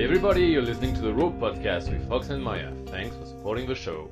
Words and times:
Hi, 0.00 0.04
everybody. 0.04 0.46
You're 0.46 0.62
listening 0.62 0.94
to 0.94 1.02
the 1.02 1.12
Rope 1.12 1.34
Podcast 1.34 1.92
with 1.92 2.08
Fox 2.08 2.30
and 2.30 2.42
Maya. 2.42 2.72
Thanks 2.86 3.14
for 3.16 3.26
supporting 3.26 3.66
the 3.66 3.74
show. 3.74 4.10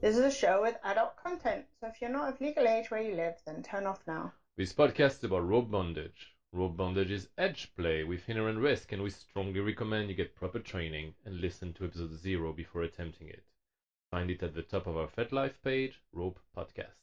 This 0.00 0.16
is 0.16 0.24
a 0.24 0.30
show 0.30 0.62
with 0.62 0.78
adult 0.84 1.16
content, 1.22 1.66
so 1.78 1.88
if 1.88 2.00
you're 2.00 2.08
not 2.08 2.30
of 2.30 2.40
legal 2.40 2.66
age 2.66 2.90
where 2.90 3.02
you 3.02 3.14
live, 3.14 3.34
then 3.44 3.62
turn 3.62 3.86
off 3.86 4.00
now. 4.06 4.32
This 4.56 4.72
podcast 4.72 5.18
is 5.18 5.24
about 5.24 5.46
rope 5.46 5.70
bondage. 5.70 6.34
Rope 6.54 6.78
bondage 6.78 7.10
is 7.10 7.28
edge 7.36 7.68
play 7.76 8.04
with 8.04 8.26
inherent 8.26 8.58
risk, 8.58 8.90
and 8.92 9.02
we 9.02 9.10
strongly 9.10 9.60
recommend 9.60 10.08
you 10.08 10.14
get 10.14 10.34
proper 10.34 10.58
training 10.58 11.12
and 11.26 11.42
listen 11.42 11.74
to 11.74 11.84
episode 11.84 12.14
zero 12.14 12.54
before 12.54 12.80
attempting 12.80 13.28
it. 13.28 13.44
Find 14.10 14.30
it 14.30 14.42
at 14.42 14.54
the 14.54 14.62
top 14.62 14.86
of 14.86 14.96
our 14.96 15.08
FetLife 15.08 15.60
page, 15.62 16.00
Rope 16.14 16.40
Podcast. 16.56 16.96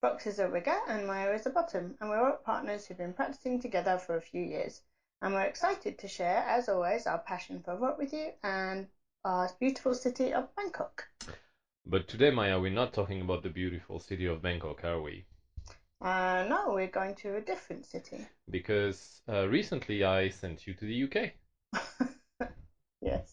Fox 0.00 0.26
is 0.26 0.40
a 0.40 0.48
rigger 0.48 0.78
and 0.88 1.06
Maya 1.06 1.32
is 1.32 1.46
a 1.46 1.50
bottom, 1.50 1.94
and 2.00 2.10
we're 2.10 2.26
rope 2.26 2.44
partners 2.44 2.86
who've 2.86 2.98
been 2.98 3.14
practicing 3.14 3.60
together 3.60 3.98
for 3.98 4.16
a 4.16 4.20
few 4.20 4.42
years. 4.42 4.80
And 5.24 5.32
we're 5.32 5.40
excited 5.40 5.96
to 5.98 6.06
share, 6.06 6.44
as 6.46 6.68
always, 6.68 7.06
our 7.06 7.18
passion 7.18 7.62
for 7.64 7.74
rope 7.76 7.96
with 7.96 8.12
you 8.12 8.32
and 8.42 8.86
our 9.24 9.48
beautiful 9.58 9.94
city 9.94 10.34
of 10.34 10.54
Bangkok. 10.54 11.08
But 11.86 12.06
today, 12.08 12.30
Maya, 12.30 12.60
we're 12.60 12.70
not 12.70 12.92
talking 12.92 13.22
about 13.22 13.42
the 13.42 13.48
beautiful 13.48 13.98
city 13.98 14.26
of 14.26 14.42
Bangkok, 14.42 14.84
are 14.84 15.00
we? 15.00 15.24
Uh, 16.02 16.44
no, 16.46 16.72
we're 16.74 16.88
going 16.88 17.14
to 17.14 17.36
a 17.36 17.40
different 17.40 17.86
city. 17.86 18.26
Because 18.50 19.22
uh, 19.26 19.48
recently 19.48 20.04
I 20.04 20.28
sent 20.28 20.66
you 20.66 20.74
to 20.74 20.84
the 20.84 20.94
UK. 20.94 21.32
yes, 23.00 23.32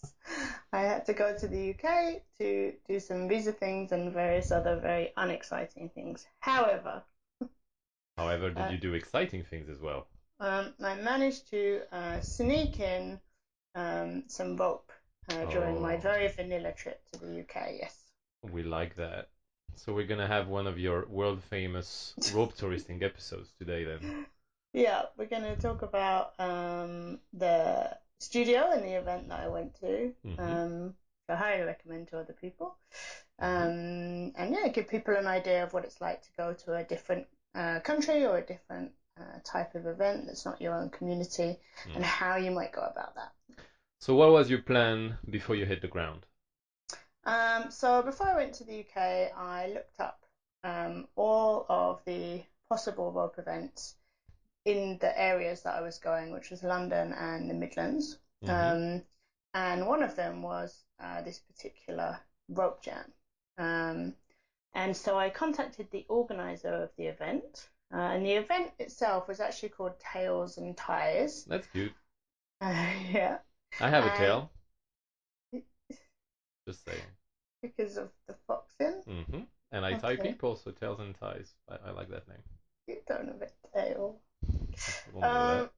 I 0.72 0.80
had 0.82 1.06
to 1.06 1.14
go 1.14 1.36
to 1.38 1.48
the 1.48 1.72
UK 1.72 2.22
to 2.40 2.74
do 2.88 3.00
some 3.00 3.28
visa 3.28 3.52
things 3.52 3.92
and 3.92 4.14
various 4.14 4.52
other 4.52 4.80
very 4.80 5.12
unexciting 5.18 5.90
things. 5.94 6.26
However, 6.40 7.04
However, 8.16 8.50
did 8.52 8.62
Uh, 8.62 8.72
you 8.72 8.78
do 8.78 8.94
exciting 8.94 9.44
things 9.44 9.68
as 9.68 9.82
well? 9.82 10.08
Um, 10.42 10.74
I 10.84 10.96
managed 10.96 11.50
to 11.52 11.82
uh, 11.92 12.20
sneak 12.22 12.80
in 12.80 13.20
um, 13.76 14.24
some 14.28 14.58
rope 14.58 14.92
uh, 15.30 15.46
during 15.46 15.82
my 15.82 15.96
Oh. 15.96 16.00
very 16.00 16.28
vanilla 16.28 16.74
trip 16.74 17.00
to 17.14 17.20
the 17.20 17.32
UK. 17.36 17.78
Yes. 17.82 17.96
We 18.44 18.64
like 18.64 18.96
that. 18.96 19.28
So 19.76 19.94
we're 19.94 20.06
gonna 20.06 20.28
have 20.28 20.48
one 20.48 20.68
of 20.68 20.78
your 20.78 21.06
world 21.08 21.42
famous 21.42 22.16
rope 22.34 22.54
touristing 22.58 23.04
episodes 23.04 23.54
today 23.60 23.84
then. 23.84 24.26
Yeah, 24.74 25.04
we're 25.18 25.28
going 25.28 25.44
to 25.44 25.56
talk 25.56 25.82
about 25.82 26.40
um, 26.40 27.20
the 27.34 27.90
studio 28.20 28.72
and 28.72 28.84
the 28.84 28.94
event 28.94 29.28
that 29.30 29.40
I 29.42 29.48
went 29.48 29.74
to. 29.82 30.14
Mhm. 30.26 30.38
Um, 30.40 30.94
I 31.30 31.36
highly 31.36 31.64
recommend 31.64 32.08
to 32.10 32.20
other 32.20 32.34
people. 32.34 32.76
Um, 33.40 34.32
and 34.36 34.54
yeah, 34.54 34.68
give 34.70 34.88
people 34.88 35.16
an 35.16 35.28
idea 35.28 35.64
of 35.64 35.74
what 35.74 35.84
it's 35.86 36.02
like 36.02 36.22
to 36.24 36.30
go 36.38 36.54
to 36.54 36.76
a 36.76 36.84
different 36.84 37.28
uh, 37.56 37.80
country 37.82 38.26
or 38.26 38.38
a 38.38 38.42
different 38.42 38.92
uh, 39.20 39.40
type 39.44 39.76
of 39.76 39.86
event 39.86 40.26
that's 40.26 40.46
not 40.46 40.62
your 40.62 40.74
own 40.74 40.90
community 40.90 41.58
and 41.96 42.04
Mm. 42.04 42.08
how 42.08 42.36
you 42.36 42.52
might 42.52 42.72
go 42.72 42.82
about 42.82 43.16
that. 43.16 43.32
So 44.00 44.16
what 44.16 44.32
was 44.32 44.50
your 44.50 44.60
plan 44.60 45.18
before 45.30 45.56
you 45.56 45.66
hit 45.66 45.82
the 45.82 45.88
ground? 45.88 46.26
Um, 47.24 47.70
so 47.72 48.02
before 48.02 48.28
I 48.28 48.36
went 48.36 48.54
to 48.56 48.64
the 48.64 48.80
UK, 48.80 49.32
I 49.32 49.68
looked 49.68 50.00
up 50.00 50.20
um, 50.64 51.08
all 51.16 51.66
of 51.70 52.04
the 52.06 52.44
possible 52.70 53.12
rope 53.12 53.38
events 53.38 53.96
in 54.66 54.98
the 55.00 55.20
areas 55.20 55.62
that 55.64 55.76
I 55.76 55.82
was 55.82 55.98
going, 55.98 56.32
which 56.32 56.50
was 56.50 56.64
London 56.64 57.14
and 57.14 57.50
the 57.50 57.54
Midlands. 57.54 58.18
Mhm. 58.44 58.50
Um, 58.50 59.04
and 59.54 59.88
one 59.88 60.04
of 60.04 60.16
them 60.16 60.42
was 60.42 60.84
uh, 61.00 61.22
this 61.22 61.40
particular 61.40 62.20
rope 62.50 62.82
jam. 62.82 63.14
Um, 63.58 64.14
and 64.74 64.96
so 64.96 65.18
I 65.18 65.30
contacted 65.30 65.90
the 65.92 66.06
organizer 66.10 66.74
of 66.84 66.90
the 66.98 67.08
event. 67.08 67.70
Uh, 67.94 67.98
and 67.98 68.26
the 68.26 68.34
event 68.34 68.72
itself 68.80 69.28
was 69.28 69.40
actually 69.40 69.70
called 69.70 69.94
Tails 70.00 70.58
and 70.58 70.76
Ties. 70.78 71.44
That's 71.48 71.68
cute. 71.68 71.94
Uh, 72.62 72.88
yeah, 73.12 73.38
I 73.80 73.90
have 73.90 74.06
a 74.06 74.10
tail. 74.10 74.50
Just 76.68 76.84
saying. 76.86 77.02
because 77.62 77.98
of 77.98 78.10
the 78.28 78.36
foxing. 78.48 79.02
hmm 79.06 79.42
And 79.72 79.86
I 79.86 79.94
tie 79.94 80.16
people, 80.16 80.56
so 80.56 80.72
tails 80.72 81.00
and 81.00 81.16
ties. 81.16 81.54
I, 81.70 81.90
I 81.90 81.92
like 81.92 82.10
that 82.10 82.28
name. 82.28 82.44
You 82.88 83.02
don't 83.08 83.28
have 83.28 83.42
a 83.42 83.78
tail. 83.78 84.22
You 85.08 85.14
won't 85.14 85.34
know 85.34 85.62
Um, 85.62 85.70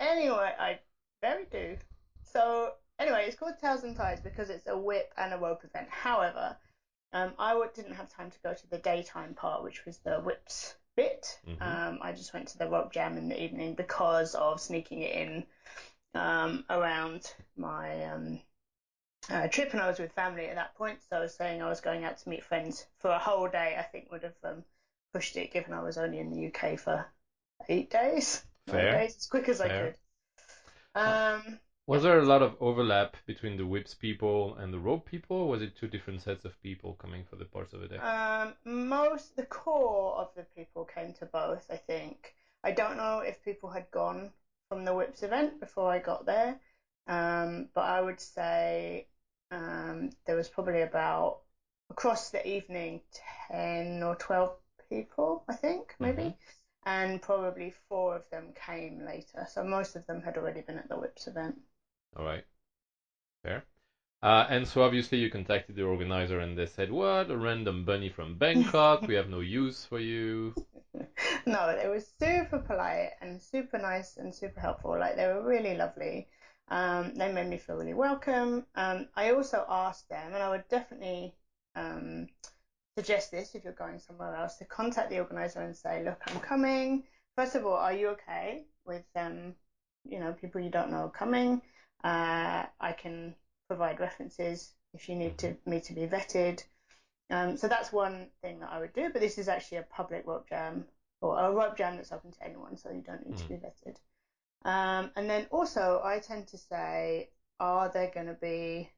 anyway, 0.00 0.54
I 0.58 0.78
very 1.22 1.46
do. 1.46 1.76
So 2.22 2.72
anyway, 2.98 3.26
it's 3.26 3.36
called 3.36 3.58
Tails 3.58 3.82
and 3.84 3.96
Ties 3.96 4.20
because 4.20 4.50
it's 4.50 4.66
a 4.66 4.76
whip 4.76 5.12
and 5.16 5.32
a 5.32 5.38
rope 5.38 5.64
event. 5.64 5.88
However, 5.90 6.56
um, 7.12 7.34
I 7.38 7.50
w- 7.52 7.70
didn't 7.74 7.94
have 7.94 8.08
time 8.08 8.30
to 8.30 8.38
go 8.44 8.54
to 8.54 8.66
the 8.68 8.78
daytime 8.78 9.34
part, 9.34 9.62
which 9.62 9.84
was 9.86 9.98
the 9.98 10.20
whips 10.20 10.74
bit. 10.98 11.38
Mhm. 11.46 11.60
Um, 11.60 11.98
I 12.02 12.12
just 12.12 12.34
went 12.34 12.48
to 12.48 12.58
the 12.58 12.68
rope 12.68 12.92
jam 12.92 13.16
in 13.16 13.28
the 13.28 13.40
evening 13.42 13.74
because 13.74 14.34
of 14.34 14.60
sneaking 14.60 15.02
it 15.02 15.14
in 15.14 15.44
um, 16.14 16.64
around 16.70 17.34
my 17.56 18.04
um, 18.06 18.40
uh, 19.30 19.48
trip, 19.48 19.72
and 19.72 19.80
I 19.80 19.86
was 19.88 19.98
with 19.98 20.12
family 20.12 20.46
at 20.48 20.56
that 20.56 20.74
point. 20.74 20.98
So 21.08 21.16
I 21.16 21.20
was 21.20 21.34
saying 21.34 21.62
I 21.62 21.68
was 21.68 21.80
going 21.80 22.04
out 22.04 22.18
to 22.18 22.28
meet 22.28 22.44
friends 22.44 22.86
for 22.98 23.10
a 23.10 23.18
whole 23.18 23.48
day, 23.48 23.76
I 23.78 23.82
think 23.82 24.10
would 24.10 24.24
have 24.24 24.34
um, 24.44 24.64
pushed 25.12 25.36
it, 25.36 25.52
given 25.52 25.72
I 25.72 25.82
was 25.82 25.98
only 25.98 26.18
in 26.18 26.30
the 26.30 26.38
UK 26.40 26.76
for 26.76 27.06
eight 27.68 27.90
days 27.90 28.42
Fair. 28.66 28.92
days, 28.92 29.16
as 29.16 29.26
quick 29.26 29.48
as 29.48 29.60
I 29.60 29.68
could. 29.68 29.96
Um, 30.94 31.58
Was 31.88 32.02
there 32.02 32.18
a 32.18 32.24
lot 32.24 32.42
of 32.42 32.54
overlap 32.60 33.16
between 33.26 33.56
the 33.56 33.66
whips 33.66 33.94
people 33.94 34.54
and 34.54 34.72
the 34.72 34.78
rope 34.78 35.06
people? 35.06 35.38
Or 35.38 35.48
was 35.48 35.62
it 35.62 35.74
two 35.74 35.88
different 35.88 36.20
sets 36.20 36.44
of 36.44 36.62
people 36.62 36.94
coming 37.00 37.24
for 37.24 37.36
the 37.36 37.46
parts 37.46 37.72
of 37.72 37.80
the 37.80 37.88
day? 37.88 37.98
um, 38.02 38.54
most 38.64 39.34
the 39.36 39.44
core 39.46 40.14
of 40.16 40.28
the 40.36 40.44
people 40.54 40.84
came 40.84 41.14
to 41.14 41.26
both. 41.26 41.64
I 41.70 41.76
think. 41.76 42.34
I 42.62 42.72
don't 42.72 42.96
know 42.98 43.20
if 43.20 43.42
people 43.42 43.70
had 43.70 43.90
gone 43.90 44.30
from 44.68 44.84
the 44.84 44.94
Whips 44.94 45.22
event 45.22 45.60
before 45.60 45.90
I 45.90 45.98
got 45.98 46.26
there, 46.26 46.60
um, 47.06 47.68
but 47.74 47.84
I 47.84 48.00
would 48.02 48.20
say 48.20 49.06
um, 49.50 50.10
there 50.26 50.36
was 50.36 50.48
probably 50.48 50.82
about 50.82 51.38
across 51.90 52.28
the 52.30 52.46
evening 52.46 53.00
ten 53.48 54.02
or 54.02 54.14
twelve 54.14 54.54
people. 54.90 55.44
I 55.48 55.54
think 55.54 55.94
maybe. 55.98 56.22
Mhm. 56.22 56.34
And 56.84 57.20
probably 57.22 57.70
four 57.88 58.16
of 58.16 58.28
them 58.30 58.52
came 58.54 59.04
later, 59.04 59.46
so 59.50 59.62
most 59.64 59.96
of 59.96 60.06
them 60.06 60.22
had 60.22 60.36
already 60.36 60.60
been 60.62 60.78
at 60.78 60.88
the 60.88 60.96
Whips 60.98 61.26
event. 61.26 61.60
All 62.16 62.24
right. 62.24 62.44
Fair. 63.42 63.64
Uh, 64.22 64.46
and 64.48 64.66
so 64.68 64.82
obviously 64.82 65.18
you 65.18 65.28
contacted 65.30 65.76
the 65.76 65.84
organizer 65.84 66.40
and 66.40 66.58
they 66.58 66.66
said, 66.66 66.90
what? 66.90 67.30
A 67.30 67.36
random 67.36 67.84
bunny 67.84 68.08
from 68.10 68.38
Bangkok. 68.38 69.06
we 69.08 69.14
have 69.14 69.28
no 69.28 69.40
use 69.40 69.84
for 69.84 70.00
you. 70.00 70.54
No, 71.46 71.74
they 71.76 71.88
were 71.88 72.00
super 72.00 72.58
polite 72.58 73.10
and 73.20 73.40
super 73.40 73.78
nice 73.78 74.16
and 74.16 74.34
super 74.34 74.60
helpful. 74.60 74.98
Like 74.98 75.16
they 75.16 75.26
were 75.26 75.42
really 75.42 75.74
lovely. 75.74 76.26
Um, 76.68 77.14
they 77.14 77.28
made 77.32 77.46
me 77.46 77.56
feel 77.56 77.76
really 77.76 77.94
welcome. 77.94 78.64
Um, 78.74 79.06
I 79.14 79.30
also 79.30 79.64
asked 79.68 80.08
them, 80.08 80.34
and 80.34 80.42
I 80.42 80.50
would 80.50 80.68
definitely 80.68 81.34
um, 81.74 82.26
suggest 82.96 83.30
this 83.30 83.54
if 83.54 83.64
you're 83.64 83.72
going 83.72 83.98
somewhere 83.98 84.34
else, 84.34 84.56
to 84.56 84.64
contact 84.66 85.10
the 85.10 85.18
organizer 85.20 85.60
and 85.60 85.74
say, 85.76 86.04
"Look, 86.04 86.20
I'm 86.26 86.40
coming. 86.40 87.04
First 87.36 87.54
of 87.54 87.64
all, 87.64 87.76
are 87.76 87.92
you 87.92 88.08
okay 88.10 88.66
with 88.84 89.04
um, 89.16 89.54
you 90.04 90.18
know, 90.18 90.34
people 90.34 90.60
you 90.60 90.70
don't 90.70 90.90
know 90.90 91.08
coming? 91.08 91.62
Uh, 92.04 92.64
I 92.80 92.92
can 92.92 93.34
provide 93.68 94.00
references 94.00 94.74
if 94.94 95.08
you 95.08 95.16
need 95.16 95.38
to 95.38 95.56
me 95.66 95.80
to 95.80 95.92
be 95.92 96.06
vetted." 96.06 96.62
Um, 97.30 97.56
so 97.56 97.68
that's 97.68 97.92
one 97.92 98.28
thing 98.42 98.60
that 98.60 98.72
I 98.72 98.78
would 98.78 98.92
do. 98.92 99.10
But 99.10 99.20
this 99.20 99.38
is 99.38 99.48
actually 99.48 99.78
a 99.78 99.82
public 99.82 100.26
rope 100.26 100.48
jam 100.48 100.86
or 101.20 101.38
a 101.38 101.50
rope 101.52 101.76
jam 101.76 101.96
that's 101.96 102.12
open 102.12 102.32
to 102.32 102.44
anyone, 102.44 102.76
so 102.76 102.90
you 102.90 103.02
don't 103.02 103.26
need 103.26 103.36
to 103.36 103.44
Mm. 103.44 103.48
be 103.48 103.56
vetted. 103.56 103.96
Um, 104.64 105.10
and 105.16 105.28
then 105.28 105.46
also, 105.50 106.00
I 106.02 106.18
tend 106.18 106.48
to 106.48 106.58
say, 106.58 107.28
are 107.60 107.88
there 107.88 108.08
going 108.08 108.26
to 108.26 108.34
be 108.34 108.90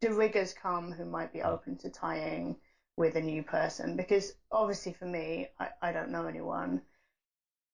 do 0.00 0.14
riggers 0.14 0.52
come 0.52 0.92
who 0.92 1.04
might 1.04 1.32
be 1.32 1.42
open 1.42 1.76
to 1.78 1.90
tying 1.90 2.56
with 2.96 3.16
a 3.16 3.20
new 3.20 3.42
person? 3.42 3.96
Because 3.96 4.32
obviously, 4.50 4.92
for 4.92 5.06
me, 5.06 5.46
I, 5.58 5.70
I 5.82 5.92
don't 5.92 6.10
know 6.10 6.26
anyone, 6.26 6.82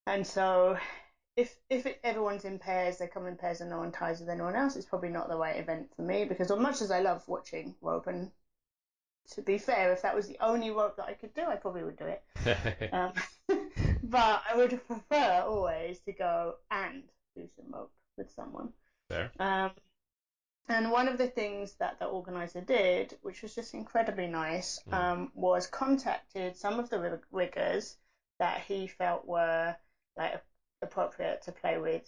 and 0.06 0.26
so 0.26 0.76
if 1.40 1.56
if 1.68 1.86
it, 1.86 2.00
everyone's 2.03 2.44
in 2.44 2.59
pairs, 2.59 2.98
they 2.98 3.06
come 3.06 3.26
in 3.26 3.36
pairs, 3.36 3.60
and 3.60 3.70
no 3.70 3.78
one 3.78 3.92
ties 3.92 4.20
with 4.20 4.28
anyone 4.28 4.56
else, 4.56 4.76
it's 4.76 4.86
probably 4.86 5.09
not 5.10 5.28
the 5.28 5.36
right 5.36 5.56
event 5.56 5.88
for 5.97 6.03
me. 6.03 6.24
Because 6.24 6.50
as 6.50 6.59
much 6.59 6.80
as 6.82 6.91
I 6.91 7.00
love 7.00 7.22
watching 7.26 7.74
rope, 7.80 8.06
and 8.06 8.30
to 9.32 9.42
be 9.42 9.59
fair, 9.59 9.92
if 9.92 10.03
that 10.03 10.15
was 10.15 10.26
the 10.26 10.36
only 10.41 10.70
rope 10.70 10.97
that 10.97 11.06
I 11.06 11.15
could 11.15 11.32
do, 11.34 11.42
I 11.47 11.56
probably 11.56 11.84
would 11.84 11.97
do 11.97 12.06
it. 12.06 12.22
Um, 12.92 13.12
but 14.03 14.42
I 14.50 14.56
would 14.56 14.78
prefer 14.86 15.44
always 15.47 16.00
to 16.00 16.12
go 16.12 16.54
and 16.70 17.04
do 17.36 17.47
some 17.56 17.66
rope 17.72 17.92
with 18.16 18.30
someone. 18.32 18.72
Fair. 19.09 19.30
Um, 19.38 19.70
and 20.68 20.91
one 20.91 21.09
of 21.09 21.18
the 21.18 21.26
things 21.26 21.74
that 21.80 21.98
the 21.98 22.06
organizer 22.06 22.60
did, 22.60 23.16
which 23.22 23.42
was 23.42 23.54
just 23.54 23.74
incredibly 23.74 24.26
nice, 24.26 24.78
Mm. 24.88 24.94
um, 24.94 25.30
was 25.34 25.66
contacted 25.66 26.56
some 26.56 26.78
of 26.78 26.88
the 26.91 27.20
riggers 27.30 27.97
that 28.38 28.60
he 28.60 28.86
felt 28.86 29.26
were 29.26 29.76
like 30.16 30.41
appropriate 30.82 31.42
to 31.42 31.53
play 31.53 31.78
with 31.78 32.03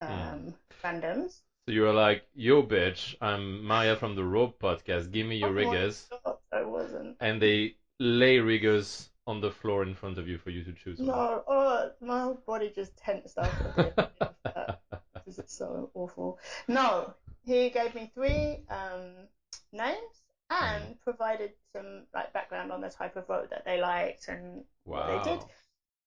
um, 0.00 0.54
randoms. 0.84 1.40
So 1.66 1.72
you 1.72 1.82
were 1.82 1.92
like, 1.92 2.22
yo, 2.34 2.62
bitch, 2.62 3.14
I'm 3.20 3.64
Maya 3.64 3.94
from 3.96 4.16
the 4.16 4.24
Rope 4.24 4.58
Podcast. 4.60 5.12
Give 5.12 5.26
me 5.26 5.36
your 5.36 5.50
Oh 5.50 5.52
riggers. 5.52 6.08
God, 6.24 6.36
I 6.52 6.62
wasn't. 6.62 7.16
And 7.20 7.40
they 7.40 7.76
lay 8.00 8.38
riggers 8.40 9.10
on 9.26 9.40
the 9.40 9.50
floor 9.50 9.84
in 9.84 9.94
front 9.94 10.18
of 10.18 10.26
you 10.26 10.38
for 10.38 10.50
you 10.50 10.64
to 10.64 10.72
choose 10.72 10.98
one. 10.98 11.06
No, 11.06 11.44
oh, 11.46 11.90
my 12.00 12.22
whole 12.22 12.42
body 12.46 12.72
just 12.74 12.96
tensed 12.96 13.38
up. 13.38 13.46
at 13.46 13.76
the 13.76 13.82
idea 13.82 14.12
of 14.20 14.34
that. 14.44 14.80
This 15.24 15.38
is 15.38 15.44
so 15.52 15.90
awful. 15.94 16.38
No, 16.66 17.14
he 17.44 17.70
gave 17.70 17.94
me 17.94 18.10
three 18.12 18.64
um, 18.68 19.28
names 19.72 20.22
and 20.50 20.98
provided 21.00 21.52
some 21.74 22.02
like 22.12 22.32
background 22.32 22.72
on 22.72 22.80
the 22.80 22.88
type 22.90 23.14
of 23.16 23.28
rope 23.28 23.48
that 23.50 23.64
they 23.64 23.80
liked 23.80 24.26
and 24.28 24.64
what 24.84 25.06
they 25.24 25.30
did. 25.30 25.44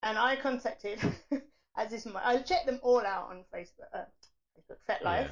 And 0.04 0.18
I 0.18 0.36
contacted, 0.36 1.00
as 1.78 1.94
is 1.94 2.06
my, 2.06 2.22
I 2.24 2.38
checked 2.38 2.66
them 2.66 2.80
all 2.82 3.06
out 3.06 3.30
on 3.30 3.44
Facebook, 3.54 3.88
uh, 3.94 4.06
Facebook 4.58 4.78
FetLife, 4.90 5.30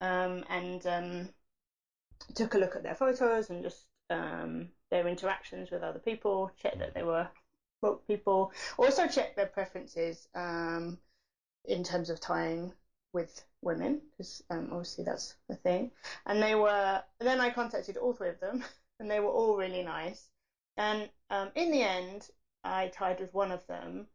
um, 0.00 0.44
and 0.48 0.86
um, 0.86 1.28
took 2.34 2.54
a 2.54 2.58
look 2.58 2.76
at 2.76 2.82
their 2.82 2.94
photos 2.94 3.50
and 3.50 3.62
just 3.62 3.84
um, 4.10 4.68
their 4.90 5.06
interactions 5.06 5.70
with 5.70 5.82
other 5.82 5.98
people, 5.98 6.50
checked 6.60 6.78
that 6.78 6.94
they 6.94 7.02
were 7.02 7.28
woke 7.82 8.06
people. 8.06 8.52
Also 8.78 9.06
checked 9.06 9.36
their 9.36 9.46
preferences 9.46 10.26
um, 10.34 10.98
in 11.64 11.84
terms 11.84 12.10
of 12.10 12.20
tying 12.20 12.72
with 13.12 13.42
women, 13.62 14.00
because 14.10 14.42
um, 14.50 14.68
obviously 14.70 15.04
that's 15.04 15.34
the 15.48 15.56
thing. 15.56 15.90
And 16.26 16.42
they 16.42 16.54
were. 16.54 17.02
Then 17.20 17.40
I 17.40 17.50
contacted 17.50 17.96
all 17.96 18.12
three 18.12 18.28
of 18.28 18.40
them, 18.40 18.62
and 19.00 19.10
they 19.10 19.20
were 19.20 19.30
all 19.30 19.56
really 19.56 19.82
nice. 19.82 20.28
And 20.76 21.08
um, 21.30 21.50
in 21.54 21.70
the 21.70 21.82
end, 21.82 22.28
I 22.64 22.88
tied 22.88 23.20
with 23.20 23.32
one 23.32 23.52
of 23.52 23.66
them. 23.66 24.06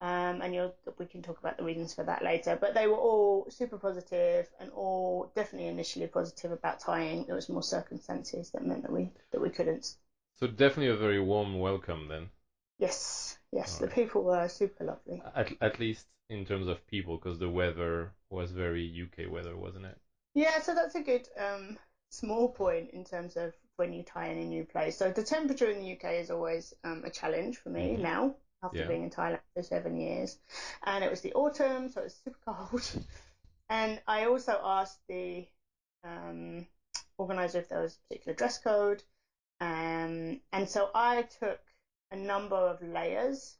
Um, 0.00 0.42
and 0.42 0.54
you'll, 0.54 0.74
we 0.98 1.06
can 1.06 1.22
talk 1.22 1.38
about 1.38 1.56
the 1.56 1.64
reasons 1.64 1.94
for 1.94 2.04
that 2.04 2.22
later. 2.22 2.56
But 2.60 2.74
they 2.74 2.86
were 2.86 2.96
all 2.98 3.46
super 3.50 3.78
positive 3.78 4.46
and 4.60 4.70
all 4.70 5.32
definitely 5.34 5.68
initially 5.68 6.06
positive 6.06 6.52
about 6.52 6.80
tying. 6.80 7.24
There 7.24 7.34
was 7.34 7.48
more 7.48 7.62
circumstances 7.62 8.50
that 8.50 8.64
meant 8.64 8.82
that 8.82 8.92
we 8.92 9.10
that 9.32 9.40
we 9.40 9.50
couldn't. 9.50 9.94
So 10.34 10.46
definitely 10.46 10.86
a 10.86 10.96
very 10.96 11.18
warm 11.18 11.58
welcome 11.58 12.06
then. 12.06 12.30
Yes, 12.78 13.36
yes, 13.52 13.76
the 13.76 13.86
Alright. 13.86 13.88
people 13.88 14.22
were 14.22 14.48
super 14.48 14.84
lovely. 14.84 15.22
At 15.34 15.52
at 15.60 15.78
least 15.78 16.06
in 16.30 16.46
terms 16.46 16.68
of 16.68 16.86
people, 16.86 17.18
because 17.18 17.38
the 17.38 17.50
weather 17.50 18.14
was 18.30 18.52
very 18.52 18.82
UK 18.84 19.26
weather, 19.26 19.56
wasn't 19.58 19.84
it? 19.84 19.98
Yeah, 20.34 20.60
so 20.60 20.74
that's 20.74 20.94
a 20.94 21.00
good 21.00 21.28
um, 21.36 21.78
small 22.10 22.48
point 22.48 22.90
in 22.92 23.04
terms 23.04 23.36
of 23.36 23.52
when 23.76 23.92
you 23.92 24.02
tie 24.04 24.28
in 24.28 24.38
a 24.38 24.44
new 24.44 24.64
place. 24.64 24.96
So 24.96 25.10
the 25.10 25.22
temperature 25.22 25.68
in 25.68 25.80
the 25.80 25.86
UK 25.86 26.18
is 26.20 26.30
always 26.30 26.72
um, 26.84 27.02
a 27.04 27.10
challenge 27.10 27.56
for 27.58 27.70
me 27.70 27.96
Mhm. 27.96 27.96
now 27.96 28.36
after 28.62 28.78
Yeah. 28.78 28.88
being 28.88 29.02
in 29.02 29.10
Thailand 29.10 29.38
for 29.54 29.62
seven 29.62 29.96
years. 29.96 30.38
And 30.84 31.04
it 31.04 31.10
was 31.10 31.20
the 31.20 31.32
autumn, 31.34 31.88
so 31.88 32.00
it 32.00 32.04
was 32.04 32.14
super 32.24 32.38
cold. 32.46 32.92
And 33.68 34.00
I 34.06 34.24
also 34.26 34.60
asked 34.62 35.00
the 35.08 35.46
um, 36.04 36.66
organizer 37.18 37.58
if 37.58 37.68
there 37.68 37.80
was 37.80 37.94
a 37.96 38.08
particular 38.08 38.34
dress 38.36 38.58
code. 38.58 39.02
Um, 39.60 40.38
and 40.52 40.68
so 40.68 40.90
I 40.94 41.22
took 41.40 41.58
a 42.10 42.16
number 42.16 42.56
of 42.56 42.82
layers 42.82 43.56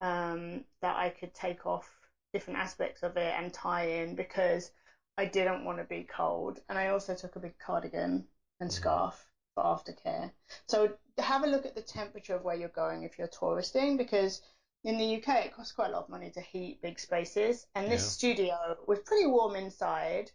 um, 0.00 0.64
that 0.82 0.96
I 0.96 1.10
could 1.10 1.34
take 1.34 1.66
off 1.66 1.88
different 2.32 2.58
aspects 2.58 3.02
of 3.02 3.16
it 3.16 3.34
and 3.38 3.52
tie 3.52 3.84
in 3.86 4.14
because 4.14 4.70
I 5.16 5.26
didn't 5.26 5.64
want 5.64 5.78
to 5.78 5.84
be 5.84 6.02
cold. 6.04 6.60
And 6.68 6.78
I 6.78 6.88
also 6.88 7.14
took 7.14 7.36
a 7.36 7.40
big 7.40 7.58
cardigan 7.58 8.26
and 8.60 8.72
Mhm. 8.72 8.72
scarf 8.72 9.28
for 9.54 9.64
aftercare. 9.64 10.32
So 10.68 10.96
have 11.22 11.42
a 11.44 11.46
look 11.46 11.66
at 11.66 11.74
the 11.74 11.80
temperature 11.82 12.34
of 12.34 12.42
where 12.44 12.54
you're 12.56 12.68
going 12.68 13.02
if 13.02 13.18
you're 13.18 13.28
touristing 13.28 13.96
because 13.96 14.40
in 14.84 14.98
the 14.98 15.04
UK 15.04 15.44
it 15.44 15.52
costs 15.52 15.72
quite 15.72 15.88
a 15.90 15.92
lot 15.92 16.04
of 16.04 16.08
money 16.08 16.30
to 16.30 16.40
heat 16.40 16.80
big 16.82 16.98
spaces. 16.98 17.66
And 17.74 17.90
this 17.90 18.02
Yeah. 18.02 18.10
studio 18.10 18.54
was 18.86 19.00
pretty 19.00 19.26
warm 19.26 19.56
inside, 19.56 20.30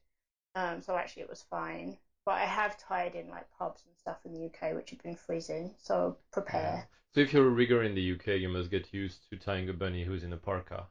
um, 0.55 0.81
so 0.81 0.95
actually 0.95 1.23
it 1.23 1.29
was 1.29 1.43
fine. 1.43 1.97
But 2.25 2.35
I 2.35 2.45
have 2.45 2.77
tied 2.77 3.15
in 3.15 3.29
like 3.29 3.49
pubs 3.51 3.83
and 3.85 3.97
stuff 3.97 4.19
in 4.25 4.33
the 4.33 4.39
UK 4.41 4.73
which 4.73 4.91
have 4.91 5.03
been 5.03 5.15
freezing, 5.15 5.75
so 5.79 6.17
prepare. 6.31 6.83
Yeah. 6.83 6.85
So 7.13 7.21
if 7.21 7.33
you're 7.33 7.47
a 7.47 7.49
rigger 7.49 7.81
in 7.81 7.95
the 7.95 8.01
UK, 8.01 8.35
you 8.35 8.49
must 8.49 8.69
get 8.69 8.93
used 8.93 9.27
to 9.31 9.37
tying 9.37 9.67
a 9.67 9.73
bunny 9.73 10.03
who's 10.03 10.23
in 10.23 10.31
a 10.31 10.37
parka. 10.37 10.89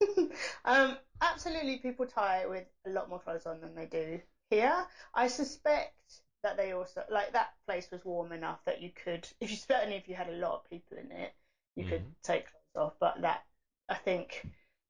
um, 0.64 0.96
absolutely, 1.20 1.76
people 1.76 2.06
tie 2.06 2.42
it 2.42 2.48
with 2.48 2.64
a 2.86 2.90
lot 2.90 3.08
more 3.08 3.18
clothes 3.18 3.46
on 3.46 3.60
than 3.60 3.74
they 3.74 3.86
do 3.86 4.20
here. 4.50 4.86
I 5.14 5.26
suspect 5.26 5.94
that 6.42 6.56
they 6.56 6.72
also 6.72 7.02
like 7.08 7.32
that 7.32 7.50
place 7.66 7.88
was 7.90 8.04
warm 8.04 8.32
enough 8.32 8.60
that 8.66 8.80
you 8.80 8.90
could, 8.90 9.28
if 9.40 9.50
you 9.50 9.56
certainly 9.56 9.96
if 9.96 10.08
you 10.08 10.14
had 10.14 10.28
a 10.28 10.32
lot 10.32 10.54
of 10.54 10.70
people 10.70 10.98
in 10.98 11.10
it, 11.12 11.32
you 11.76 11.84
could 11.84 12.02
Mhm. 12.02 12.14
take 12.22 12.46
clothes 12.74 12.86
off. 12.86 12.94
But 13.00 13.22
that 13.22 13.42
I 13.88 13.94
think 13.96 14.44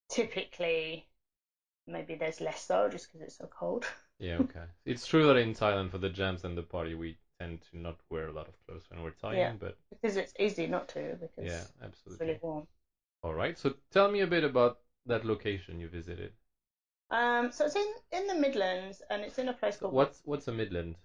typically 0.09 1.07
maybe 1.87 2.15
there's 2.17 2.41
less 2.41 2.63
so 2.67 2.89
just 2.89 3.09
because 3.09 3.23
it's 3.27 3.39
so 3.39 3.49
cold. 3.49 3.87
Yeah, 4.19 4.39
okay. 4.39 4.67
It's 4.85 5.07
true 5.07 5.27
that 5.27 5.37
in 5.37 5.53
Thailand 5.55 5.91
for 5.91 5.99
the 5.99 6.09
jams 6.09 6.45
and 6.45 6.57
the 6.57 6.63
party 6.63 6.95
we 6.95 7.17
tend 7.41 7.61
to 7.63 7.77
not 7.79 7.97
wear 8.09 8.29
a 8.29 8.33
lot 8.33 8.47
of 8.49 8.55
clothes 8.67 8.85
when 8.89 9.03
we're 9.03 9.11
tying, 9.11 9.57
Yeah. 9.57 9.57
but 9.59 9.77
Because 9.91 10.17
it's 10.17 10.35
easy 10.39 10.67
not 10.67 10.89
to 10.89 11.17
because 11.19 11.39
yeah, 11.39 11.65
it's 11.65 11.73
absolutely. 11.83 12.21
really 12.21 12.39
warm. 12.43 12.67
All 13.23 13.35
right. 13.35 13.59
So 13.59 13.73
tell 13.91 14.09
me 14.09 14.21
a 14.21 14.27
bit 14.29 14.45
about 14.45 14.79
that 15.07 15.25
location 15.25 15.81
you 15.81 15.89
visited. 15.89 16.33
Um, 17.11 17.53
so 17.53 17.67
it's 17.67 17.77
in 17.77 17.95
in 18.11 18.27
the 18.27 18.35
Midlands 18.35 19.03
and 19.11 19.23
it's 19.23 19.39
in 19.39 19.49
a 19.49 19.53
place 19.53 19.77
So 19.77 19.87
called. 19.87 19.95
what's 19.95 20.23
what's 20.25 20.47
a 20.49 20.53
Midland? 20.53 20.99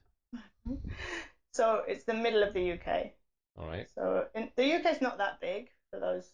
So 1.53 1.81
it's 1.87 2.03
the 2.03 2.13
middle 2.13 2.43
of 2.43 2.53
the 2.53 2.73
UK. 2.73 3.11
All 3.57 3.67
right. 3.67 3.87
So 3.95 4.25
in, 4.35 4.49
the 4.57 4.73
UK 4.75 4.87
is 4.87 5.01
not 5.01 5.19
that 5.19 5.39
big 5.39 5.69
for 5.89 5.99
those 5.99 6.29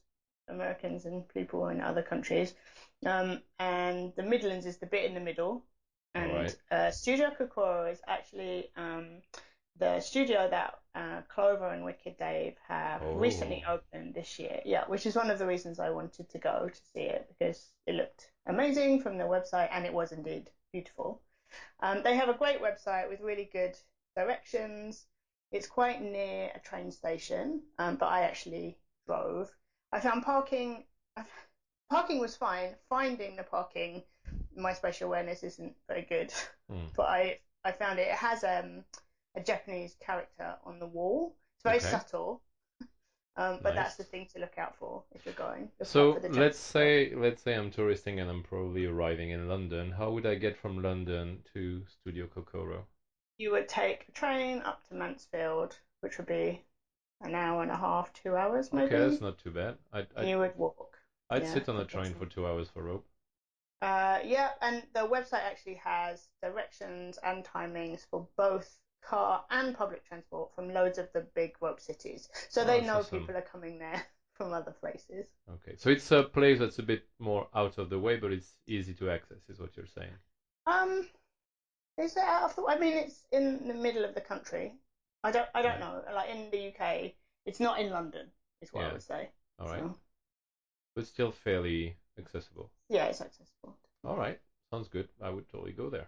Americans 0.47 1.05
and 1.05 1.27
people 1.27 1.67
in 1.67 1.79
other 1.79 2.01
countries, 2.01 2.53
um, 3.05 3.39
and 3.59 4.11
the 4.15 4.23
Midlands 4.23 4.65
is 4.65 4.77
the 4.77 4.87
bit 4.87 5.05
in 5.05 5.13
the 5.13 5.19
middle. 5.19 5.63
And 6.15 6.31
Alright. 6.31 6.55
uh, 6.71 6.91
Studio 6.91 7.29
Kokoro 7.37 7.85
is 7.85 8.01
actually 8.07 8.71
um, 8.75 9.21
the 9.77 9.99
studio 9.99 10.49
that 10.49 10.73
uh, 10.95 11.21
Clover 11.29 11.69
and 11.69 11.85
Wicked 11.85 12.17
Dave 12.17 12.55
have 12.67 13.01
Oh. 13.03 13.13
recently 13.13 13.63
opened 13.67 14.13
this 14.15 14.39
year. 14.39 14.59
Yeah, 14.65 14.85
which 14.87 15.05
is 15.05 15.15
one 15.15 15.29
of 15.29 15.37
the 15.37 15.45
reasons 15.45 15.79
I 15.79 15.91
wanted 15.91 16.29
to 16.29 16.39
go 16.39 16.67
to 16.67 16.81
see 16.93 17.01
it 17.03 17.27
because 17.29 17.71
it 17.85 17.93
looked 17.95 18.31
amazing 18.47 19.01
from 19.01 19.17
the 19.17 19.23
website 19.25 19.69
and 19.71 19.85
it 19.85 19.93
was 19.93 20.11
indeed 20.11 20.49
beautiful. 20.73 21.21
Um, 21.79 22.01
they 22.03 22.15
have 22.15 22.29
a 22.29 22.33
great 22.33 22.61
website 22.61 23.07
with 23.07 23.21
really 23.21 23.49
good 23.51 23.77
directions. 24.15 25.05
It's 25.51 25.67
quite 25.67 26.01
near 26.01 26.51
a 26.55 26.59
train 26.59 26.91
station, 26.91 27.61
um, 27.77 27.95
but 27.97 28.07
I 28.07 28.21
actually 28.23 28.77
drove. 29.07 29.49
I 29.91 29.99
found 29.99 30.23
parking. 30.23 30.85
Parking 31.89 32.19
was 32.19 32.35
fine. 32.35 32.75
Finding 32.89 33.35
the 33.35 33.43
parking, 33.43 34.03
my 34.55 34.73
spatial 34.73 35.07
awareness 35.07 35.43
isn't 35.43 35.75
very 35.87 36.01
good, 36.03 36.33
Hmm. 36.69 36.87
but 36.95 37.03
I 37.07 37.39
I 37.63 37.71
found 37.71 37.99
it. 37.99 38.07
It 38.07 38.15
has 38.15 38.43
um, 38.43 38.83
a 39.35 39.41
Japanese 39.41 39.95
character 39.99 40.57
on 40.63 40.79
the 40.79 40.87
wall. 40.87 41.35
It's 41.55 41.63
very 41.63 41.79
Okay. 41.79 41.79
subtle, 41.79 42.41
um, 43.37 43.59
but 43.63 43.75
that's 43.75 43.95
the 43.95 44.03
thing 44.03 44.27
to 44.33 44.39
look 44.39 44.57
out 44.57 44.75
for 44.77 45.03
if 45.13 45.25
you're 45.25 45.33
going. 45.35 45.71
Look 45.79 45.89
So 45.91 46.21
let's 46.23 46.57
say 46.57 47.13
let's 47.13 47.43
say 47.43 47.53
I'm 47.53 47.69
touristing 47.69 48.19
and 48.19 48.29
I'm 48.31 48.41
probably 48.41 48.85
arriving 48.85 49.29
in 49.29 49.47
London. 49.47 49.91
How 49.91 50.09
would 50.11 50.25
I 50.25 50.33
get 50.35 50.57
from 50.57 50.81
London 50.81 51.43
to 51.53 51.85
Studio 51.85 52.25
Kokoro? 52.25 52.87
You 53.41 53.51
would 53.51 53.67
take 53.67 54.05
a 54.07 54.11
train 54.13 54.61
up 54.63 54.83
to 54.87 54.93
Mansfield, 54.95 55.79
which 56.01 56.17
would 56.17 56.27
be 56.27 56.63
an 57.21 57.35
hour 57.35 57.61
and 57.63 57.71
a 57.71 57.77
half, 57.77 58.13
two 58.13 58.35
hours 58.35 58.73
maybe. 58.73 58.89
Okay, 58.89 58.99
that's 58.99 59.21
not 59.21 59.37
too 59.37 59.51
bad. 59.51 59.77
I'd 59.93 60.07
I'd, 60.15 60.29
you 60.29 60.37
would 60.39 60.55
walk. 60.55 60.97
I'd 61.29 61.45
yeah, 61.45 61.47
sit 61.47 61.69
on 61.69 61.77
a 61.77 61.85
for 61.85 61.85
train 61.85 62.13
for 62.15 62.25
two 62.27 62.47
hours 62.47 62.69
for 62.69 62.83
rope. 62.83 63.05
Uh, 63.81 64.19
yeah, 64.23 64.51
and 64.61 64.87
the 64.93 65.07
website 65.07 65.43
actually 65.43 65.75
has 65.75 66.27
directions 66.41 67.17
and 67.23 67.43
timings 67.43 68.05
for 68.09 68.27
both 68.37 68.77
car 69.01 69.43
and 69.49 69.73
public 69.75 70.03
transport 70.03 70.53
from 70.53 70.69
loads 70.73 70.97
of 70.97 71.11
the 71.13 71.21
big 71.21 71.55
rope 71.61 71.79
cities. 71.79 72.27
So 72.49 72.63
Oh, 72.63 72.65
they 72.65 72.81
know 72.81 73.03
awesome. 73.03 73.03
people 73.03 73.35
are 73.35 73.41
coming 73.41 73.79
there 73.79 74.03
from 74.33 74.53
other 74.53 74.71
places. 74.71 75.27
Okay, 75.49 75.75
so 75.75 75.89
it's 75.89 76.11
a 76.11 76.23
place 76.23 76.59
that's 76.59 76.79
a 76.79 76.83
bit 76.83 77.01
more 77.19 77.47
out 77.53 77.77
of 77.77 77.89
the 77.89 77.99
way, 77.99 78.15
but 78.15 78.31
it's 78.31 78.55
easy 78.67 78.93
to 78.95 79.09
access, 79.09 79.49
is 79.49 79.59
what 79.59 79.75
you're 79.75 79.85
saying. 79.85 80.17
Um, 80.65 81.05
is 81.97 82.15
it 82.17 82.23
out 82.23 82.43
of 82.43 82.55
the? 82.55 82.63
I 82.67 82.75
mean, 82.75 82.93
it's 82.93 83.23
in 83.31 83.67
the 83.67 83.73
middle 83.73 84.03
of 84.05 84.13
the 84.13 84.21
country. 84.21 84.73
I 85.23 85.31
don't. 85.31 85.47
I 85.53 85.61
don't 85.61 85.79
know. 85.79 86.03
Like 86.13 86.29
in 86.29 86.49
the 86.51 86.59
UK, 86.59 87.15
it's 87.45 87.59
not 87.59 87.79
in 87.79 87.89
London. 87.89 88.31
Is 88.61 88.73
what 88.73 88.81
Yeah. 88.81 88.89
I 88.89 88.91
would 88.93 89.01
say. 89.01 89.29
All 89.59 89.67
right, 89.69 89.79
So, 89.79 89.95
but 90.95 91.05
still 91.05 91.31
fairly 91.31 91.95
accessible. 92.17 92.69
yeah, 92.89 93.05
it's 93.05 93.21
accessible. 93.21 93.75
All 94.03 94.15
right, 94.15 94.37
sounds 94.69 94.87
good. 94.89 95.07
I 95.19 95.29
would 95.31 95.47
totally 95.47 95.71
go 95.73 95.89
there. 95.89 96.07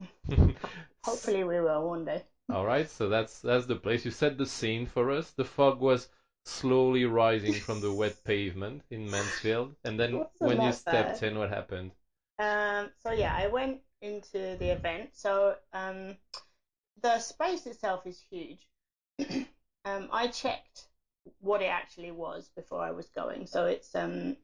Hopefully, 1.04 1.44
we 1.44 1.60
will 1.60 1.86
one 1.88 2.04
day. 2.04 2.22
All 2.48 2.64
right, 2.64 2.88
so 2.88 3.08
that's 3.10 3.40
that's 3.40 3.66
the 3.66 3.76
place. 3.76 4.04
You 4.06 4.10
set 4.10 4.38
the 4.38 4.46
scene 4.46 4.86
for 4.86 5.10
us. 5.10 5.32
The 5.32 5.44
fog 5.44 5.80
was 5.80 6.08
slowly 6.46 7.04
rising 7.04 7.60
from 7.60 7.80
the 7.80 7.92
wet 7.92 8.14
pavement 8.24 8.82
in 8.90 9.10
Mansfield, 9.10 9.76
and 9.84 10.00
then 10.00 10.24
Wasn't 10.40 10.40
when 10.40 10.62
you 10.62 10.72
that 10.72 10.72
stepped 10.72 11.22
in, 11.22 11.36
what 11.38 11.50
happened? 11.50 11.92
Um, 12.38 12.90
so 13.02 13.12
yeah, 13.12 13.34
I 13.34 13.46
went 13.46 13.80
into 14.04 14.56
the 14.58 14.70
event. 14.70 15.10
So 15.14 15.54
um, 15.72 16.16
the 17.02 17.18
space 17.18 17.66
itself 17.66 18.06
is 18.06 18.22
huge. 18.30 18.66
um, 19.84 20.08
I 20.12 20.26
checked 20.28 20.86
what 21.40 21.62
it 21.62 21.66
actually 21.66 22.10
was 22.10 22.50
before 22.54 22.80
I 22.82 22.90
was 22.90 23.08
going. 23.14 23.46
So 23.46 23.66
it's 23.66 23.94
um, 23.94 24.36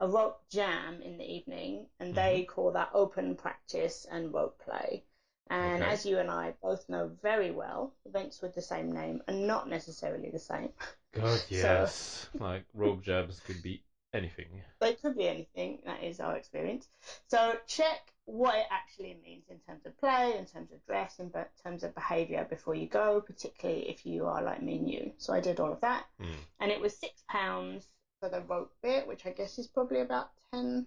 a 0.00 0.08
rope 0.08 0.38
jam 0.50 1.02
in 1.02 1.18
the 1.18 1.30
evening, 1.30 1.86
and 2.00 2.14
they 2.14 2.42
call 2.42 2.72
that 2.72 2.90
open 2.94 3.36
practice 3.36 4.06
and 4.10 4.32
rope 4.32 4.58
play. 4.64 5.02
And 5.50 5.82
Okay. 5.82 5.92
as 5.92 6.06
you 6.06 6.18
and 6.18 6.30
I 6.30 6.54
both 6.62 6.88
know 6.88 7.10
very 7.22 7.50
well, 7.50 7.92
events 8.06 8.40
with 8.40 8.54
the 8.54 8.62
same 8.62 8.90
name 8.92 9.20
are 9.28 9.34
not 9.34 9.68
necessarily 9.68 10.30
the 10.30 10.38
same. 10.38 10.70
God, 11.12 11.38
So- 11.48 11.48
yes. 11.50 12.28
Like 12.38 12.64
rope 12.74 13.02
jams 13.02 13.40
could 13.40 13.62
be 13.62 13.82
anything. 14.14 14.62
They 14.80 14.92
could 14.94 15.16
be 15.16 15.28
anything. 15.28 15.78
That 15.84 16.02
is 16.02 16.20
our 16.20 16.36
experience. 16.36 16.88
So 17.28 17.56
check 17.66 18.12
what 18.24 18.54
it 18.56 18.66
actually 18.70 19.16
means 19.24 19.44
in 19.48 19.58
terms 19.66 19.84
of 19.86 19.98
play, 19.98 20.36
in 20.38 20.46
terms 20.46 20.70
of 20.72 20.84
dress, 20.86 21.18
in 21.18 21.30
terms 21.64 21.82
of 21.82 21.94
behaviour 21.94 22.44
before 22.48 22.74
you 22.74 22.86
go, 22.86 23.20
particularly 23.20 23.88
if 23.88 24.06
you 24.06 24.26
are 24.26 24.42
like 24.42 24.62
me 24.62 24.78
new. 24.78 25.12
So 25.18 25.32
I 25.32 25.40
did 25.40 25.60
all 25.60 25.72
of 25.72 25.80
that, 25.80 26.04
Mm. 26.20 26.36
and 26.60 26.70
it 26.70 26.80
was 26.80 26.96
six 26.96 27.22
pounds 27.28 27.86
for 28.20 28.28
the 28.28 28.40
rope 28.42 28.72
bit, 28.82 29.06
which 29.06 29.26
I 29.26 29.30
guess 29.30 29.58
is 29.58 29.66
probably 29.66 30.00
about 30.00 30.30
ten 30.52 30.86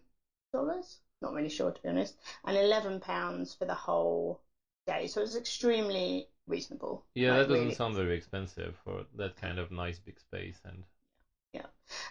dollars. 0.53 1.00
Not 1.22 1.34
really 1.34 1.50
sure 1.50 1.72
to 1.72 1.82
be 1.82 1.89
honest, 1.89 2.15
and 2.46 2.55
eleven 2.58 3.00
pounds 3.00 3.53
for 3.53 3.65
the 3.65 3.74
whole 3.74 4.41
day. 4.88 5.08
So 5.08 5.22
it 5.22 5.24
was 5.24 5.36
extremely 5.36 6.27
reasonable. 6.48 7.03
Yeah, 7.15 7.32
like, 7.32 7.39
that 7.39 7.48
doesn't 7.50 7.63
really. 7.65 7.75
sound 7.75 7.96
very 7.96 8.15
expensive 8.15 8.75
for 8.84 9.05
that 9.15 9.36
kind 9.36 9.58
of 9.60 9.72
nice 9.72 9.98
big 10.00 10.20
space. 10.20 10.60
And 10.63 10.84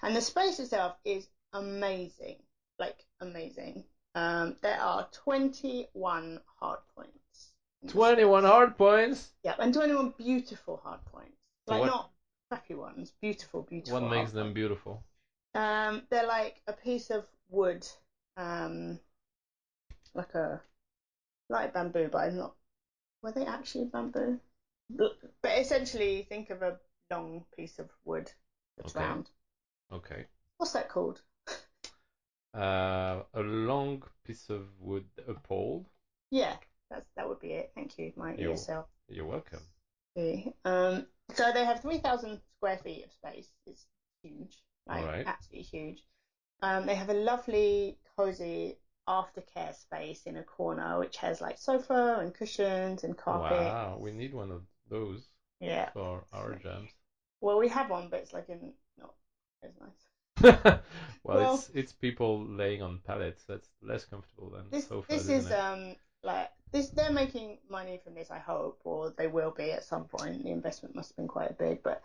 And 0.03 0.15
the 0.15 0.21
space 0.21 0.59
itself 0.59 0.95
is 1.05 1.27
amazing, 1.53 2.37
like 2.79 3.05
amazing. 3.21 3.85
Um, 4.15 4.57
there 4.63 4.81
are 4.81 5.09
21 5.13 6.41
hard 6.61 6.79
points. 6.95 7.53
21 7.89 8.45
hard 8.45 8.77
points. 8.77 9.33
Yeah, 9.43 9.55
and 9.59 9.75
21 9.75 10.13
beautiful 10.17 10.77
hard 10.83 11.05
points. 11.07 11.37
Like 11.67 11.81
what- 11.81 11.87
not 11.87 12.11
crappy 12.51 12.75
ones, 12.75 13.13
beautiful, 13.21 13.63
beautiful. 13.63 14.01
What 14.01 14.11
makes 14.11 14.33
them 14.33 14.47
points. 14.47 14.55
beautiful? 14.55 15.03
Um, 15.55 16.03
they're 16.11 16.27
like 16.27 16.61
a 16.67 16.73
piece 16.73 17.11
of 17.11 17.25
wood, 17.49 17.87
um, 18.37 18.99
like 20.15 20.35
a 20.35 20.61
like 21.49 21.73
bamboo, 21.73 22.09
but 22.09 22.19
I'm 22.19 22.37
not. 22.37 22.55
Were 23.23 23.33
they 23.33 23.45
actually 23.45 23.85
bamboo? 23.87 24.39
But 24.91 25.13
but 25.43 25.59
essentially, 25.59 26.23
think 26.23 26.51
of 26.51 26.63
a 26.63 26.79
long 27.11 27.45
piece 27.57 27.79
of 27.79 27.91
wood 28.05 28.31
that's 28.77 28.95
Okay. 28.95 29.05
round. 29.05 29.31
Okay. 29.95 30.27
What's 30.59 30.73
that 30.73 30.89
called? 30.89 31.21
Uh, 32.55 33.23
a 33.35 33.41
long 33.41 34.03
piece 34.25 34.49
of 34.49 34.63
wood, 34.79 35.05
a 35.27 35.35
pole. 35.35 35.87
Yeah, 36.31 36.55
that's 36.91 37.09
that 37.17 37.29
would 37.29 37.41
be 37.41 37.53
it. 37.53 37.73
Thank 37.75 37.99
you, 37.99 38.13
my 38.17 38.35
You're- 38.35 38.55
ESL. 38.55 38.85
You're 39.09 39.27
welcome. 39.27 39.61
Okay. 40.17 40.53
Um, 40.65 41.07
so 41.35 41.51
they 41.53 41.65
have 41.65 41.81
3,000 41.81 42.41
square 42.57 42.79
feet 42.79 43.05
of 43.05 43.13
space. 43.13 43.49
It's 43.67 43.87
huge, 44.23 44.63
like 44.87 45.03
Alright. 45.03 45.27
absolutely 45.27 45.63
huge. 45.65 46.03
Um, 46.63 46.87
they 46.87 46.95
have 46.95 47.11
a 47.11 47.15
lovely, 47.15 47.99
cozy 48.17 48.79
aftercare 49.09 49.75
space 49.75 50.23
in 50.25 50.37
a 50.37 50.45
corner, 50.45 50.99
which 50.99 51.17
has 51.19 51.41
like 51.41 51.59
sofa 51.59 52.19
and 52.21 52.33
cushions 52.33 53.03
and 53.05 53.17
carpet. 53.17 53.59
Wow, 53.59 53.99
we 54.01 54.13
need 54.13 54.33
one 54.33 54.51
of 54.53 54.63
those 54.89 55.29
Yeah. 55.61 55.91
for 55.91 56.25
our 56.33 56.55
jams. 56.55 56.91
Well, 57.41 57.59
we 57.59 57.69
have 57.69 57.91
one, 57.91 58.09
but 58.09 58.21
it's 58.21 58.33
like 58.33 58.49
in 58.49 58.73
as 59.65 59.75
nice. 59.81 60.07
well, 61.25 61.39
Well- 61.39 61.55
it's 61.55 61.71
it's 61.75 61.93
people 61.93 62.45
laying 62.47 62.83
on 62.83 63.01
pallets. 63.07 63.45
That's 63.49 63.69
less 63.83 64.05
comfortable 64.05 64.51
than 64.51 64.65
This 64.71 64.87
sofas, 64.89 65.27
this 65.27 65.51
it? 65.51 65.53
um 65.53 65.97
like 66.23 66.51
this. 66.73 66.89
They're 66.91 67.11
making 67.11 67.59
money 67.69 67.99
from 68.03 68.15
this, 68.15 68.31
I 68.31 68.39
hope, 68.39 68.81
or 68.85 69.11
they 69.17 69.27
will 69.27 69.51
be 69.51 69.73
at 69.73 69.85
some 69.85 70.05
point. 70.05 70.43
The 70.43 70.51
investment 70.51 70.95
must 70.95 71.11
have 71.11 71.17
been 71.17 71.29
quite 71.29 71.57
big, 71.59 71.83
but 71.83 72.03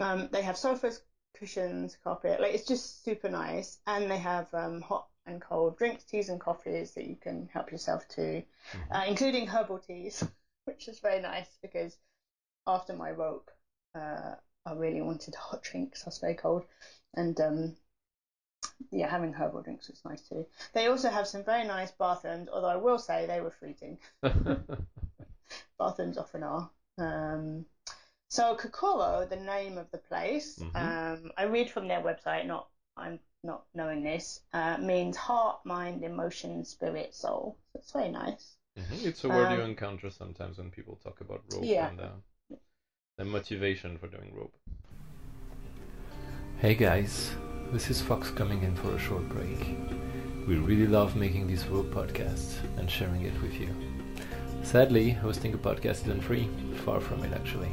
um, 0.00 0.28
they 0.32 0.42
have 0.42 0.56
sofas, 0.56 1.00
cushions, 1.34 1.96
carpet. 2.02 2.40
Like 2.40 2.54
it's 2.54 2.64
just 2.66 3.04
super 3.04 3.28
nice, 3.28 3.78
and 3.86 4.10
they 4.10 4.18
have 4.18 4.52
um, 4.54 4.80
hot 4.80 5.06
and 5.26 5.40
cold 5.40 5.76
drinks, 5.76 6.04
teas, 6.04 6.28
and 6.28 6.40
coffees 6.40 6.92
that 6.94 7.06
you 7.06 7.16
can 7.16 7.48
help 7.52 7.70
yourself 7.70 8.06
to, 8.08 8.42
Mhm. 8.72 8.90
uh, 8.90 9.04
including 9.06 9.46
herbal 9.46 9.78
teas, 9.78 10.24
which 10.64 10.88
is 10.88 10.98
very 11.00 11.20
nice 11.20 11.58
because 11.62 11.96
after 12.66 12.94
my 12.94 13.10
rope, 13.10 13.50
uh, 13.94 14.34
I 14.66 14.72
really 14.74 15.00
wanted 15.00 15.34
hot 15.36 15.62
drinks. 15.62 16.02
I 16.02 16.06
was 16.08 16.18
very 16.18 16.34
cold, 16.34 16.64
and 17.14 17.40
um, 17.40 17.74
yeah, 18.90 19.08
having 19.08 19.32
herbal 19.32 19.62
drinks 19.62 19.88
was 19.88 20.04
nice 20.04 20.20
too. 20.22 20.46
They 20.72 20.86
also 20.86 21.10
have 21.10 21.26
some 21.26 21.44
very 21.44 21.64
nice 21.64 21.90
bathrooms, 21.92 22.48
although 22.52 22.68
I 22.68 22.76
will 22.76 22.98
say 22.98 23.26
they 23.26 23.40
were 23.40 23.50
freezing. 23.50 23.98
Bathrooms 25.78 26.18
often 26.18 26.42
are. 26.42 26.70
Um, 26.98 27.64
so 28.28 28.54
Kokoro, 28.56 29.26
the 29.28 29.36
name 29.36 29.78
of 29.78 29.90
the 29.92 29.98
place, 29.98 30.62
Mhm. 30.62 30.74
um, 30.74 31.30
I 31.36 31.44
read 31.44 31.70
from 31.70 31.88
their 31.88 32.00
website. 32.02 32.46
Not 32.46 32.66
I'm 32.96 33.20
not 33.44 33.62
knowing 33.74 34.02
this. 34.02 34.40
Uh, 34.52 34.78
means 34.78 35.16
heart, 35.16 35.58
mind, 35.64 36.02
emotion, 36.04 36.64
spirit, 36.64 37.14
soul. 37.14 37.56
So 37.72 37.78
it's 37.78 37.92
very 37.92 38.08
nice. 38.08 38.56
Mhm, 38.78 39.04
It's 39.04 39.24
a 39.24 39.28
word 39.30 39.50
you 39.50 39.60
Um, 39.60 39.70
encounter 39.70 40.10
sometimes 40.10 40.58
when 40.58 40.70
people 40.70 40.96
talk 40.96 41.20
about 41.20 41.42
rope 41.48 41.62
Yeah. 41.64 41.90
and 41.90 42.00
uh, 42.00 42.10
the 43.16 43.24
motivation 43.24 43.96
for 43.96 44.08
doing 44.08 44.30
rope. 44.36 44.52
Hey 46.58 46.74
guys, 46.74 47.32
this 47.72 47.88
is 47.88 48.02
Fox 48.02 48.30
coming 48.30 48.62
in 48.62 48.76
for 48.76 48.94
a 48.94 48.98
short 48.98 49.26
break. 49.30 49.78
We 50.46 50.56
really 50.56 50.86
love 50.86 51.16
making 51.16 51.46
these 51.46 51.66
rope 51.66 51.90
podcasts 51.90 52.56
and 52.76 52.90
sharing 52.90 53.22
it 53.22 53.40
with 53.40 53.58
you. 53.58 53.74
Sadly, 54.62 55.10
hosting 55.10 55.54
a 55.54 55.58
podcast 55.58 56.02
isn't 56.02 56.24
free, 56.24 56.50
far 56.84 57.00
from 57.00 57.24
it 57.24 57.32
actually. 57.32 57.70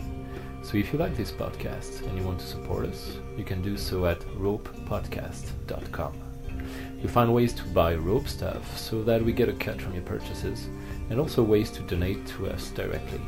So 0.62 0.78
if 0.78 0.94
you 0.94 1.00
like 1.00 1.18
this 1.18 1.32
podcast 1.32 2.08
and 2.08 2.18
you 2.18 2.24
want 2.24 2.40
to 2.40 2.48
support 2.48 2.86
us, 2.86 3.18
you 3.38 3.44
can 3.44 3.62
do 3.62 3.76
so 3.76 4.06
at 4.06 4.22
ropepodcast.com. 4.22 6.14
You'll 7.00 7.12
find 7.12 7.34
ways 7.34 7.52
to 7.56 7.64
buy 7.66 7.96
rope 7.96 8.30
stuff 8.30 8.78
so 8.78 9.04
that 9.04 9.22
we 9.22 9.34
get 9.34 9.50
a 9.50 9.54
cut 9.54 9.82
from 9.82 9.94
your 9.94 10.04
purchases, 10.04 10.70
and 11.10 11.20
also 11.20 11.44
ways 11.44 11.70
to 11.72 11.82
donate 11.82 12.26
to 12.28 12.48
us 12.48 12.70
directly. 12.70 13.20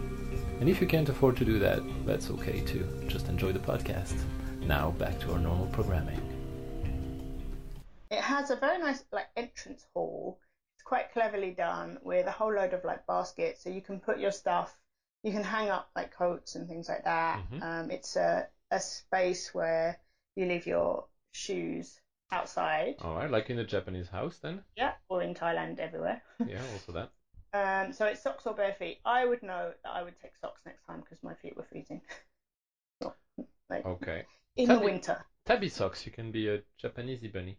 And 0.59 0.69
if 0.69 0.79
you 0.81 0.87
can't 0.87 1.09
afford 1.09 1.37
to 1.37 1.45
do 1.45 1.59
that, 1.59 1.81
that's 2.05 2.29
okay 2.31 2.61
too. 2.61 2.87
Just 3.07 3.27
enjoy 3.27 3.51
the 3.51 3.59
podcast. 3.59 4.17
Now 4.61 4.91
back 4.91 5.19
to 5.21 5.33
our 5.33 5.39
normal 5.39 5.67
programming. 5.67 6.21
It 8.09 8.21
has 8.21 8.49
a 8.51 8.55
very 8.55 8.79
nice 8.79 9.03
like 9.11 9.27
entrance 9.35 9.85
hall. 9.93 10.39
It's 10.77 10.83
quite 10.83 11.11
cleverly 11.11 11.51
done 11.51 11.99
with 12.03 12.25
a 12.27 12.31
whole 12.31 12.53
load 12.53 12.73
of 12.73 12.83
like 12.83 13.05
baskets, 13.05 13.63
so 13.63 13.69
you 13.69 13.81
can 13.81 13.99
put 13.99 14.19
your 14.19 14.31
stuff. 14.31 14.75
You 15.23 15.31
can 15.31 15.43
hang 15.43 15.69
up 15.69 15.89
like 15.95 16.11
coats 16.15 16.55
and 16.55 16.67
things 16.67 16.87
like 16.87 17.03
that. 17.03 17.43
Mhm. 17.51 17.61
Um, 17.61 17.91
it's 17.91 18.15
a 18.15 18.47
a 18.71 18.79
space 18.79 19.53
where 19.53 19.99
you 20.35 20.45
leave 20.45 20.65
your 20.65 21.05
shoes 21.31 21.99
outside. 22.31 22.95
Alright, 23.01 23.29
like 23.29 23.49
in 23.49 23.59
a 23.59 23.63
Japanese 23.65 24.07
house 24.09 24.39
then? 24.39 24.63
Yeah, 24.75 24.93
or 25.09 25.21
in 25.21 25.33
Thailand, 25.35 25.79
everywhere. 25.79 26.21
Yeah, 26.47 26.61
also 26.73 26.91
that. 26.93 27.11
Um, 27.55 27.93
so 27.93 28.05
it's 28.05 28.21
socks 28.21 28.45
or 28.45 28.53
bare 28.53 28.73
feet. 28.73 28.97
I 29.05 29.25
would 29.25 29.41
know 29.41 29.71
that 29.83 29.89
I 29.89 30.03
would 30.03 30.15
take 30.21 30.35
socks 30.41 30.61
next 30.65 30.85
time 30.85 30.99
because 30.99 31.23
my 31.23 31.33
feet 31.35 31.55
were 31.55 31.63
freezing. 31.63 32.01
like 33.69 33.85
Okay. 33.85 34.23
in 34.57 34.67
Tell 34.67 34.79
the 34.79 34.85
winter. 34.85 35.17
Tabi 35.45 35.69
socks, 35.69 36.05
you 36.05 36.11
can 36.11 36.31
be 36.31 36.49
a 36.49 36.61
Japanese 36.77 37.21
bunny. 37.31 37.57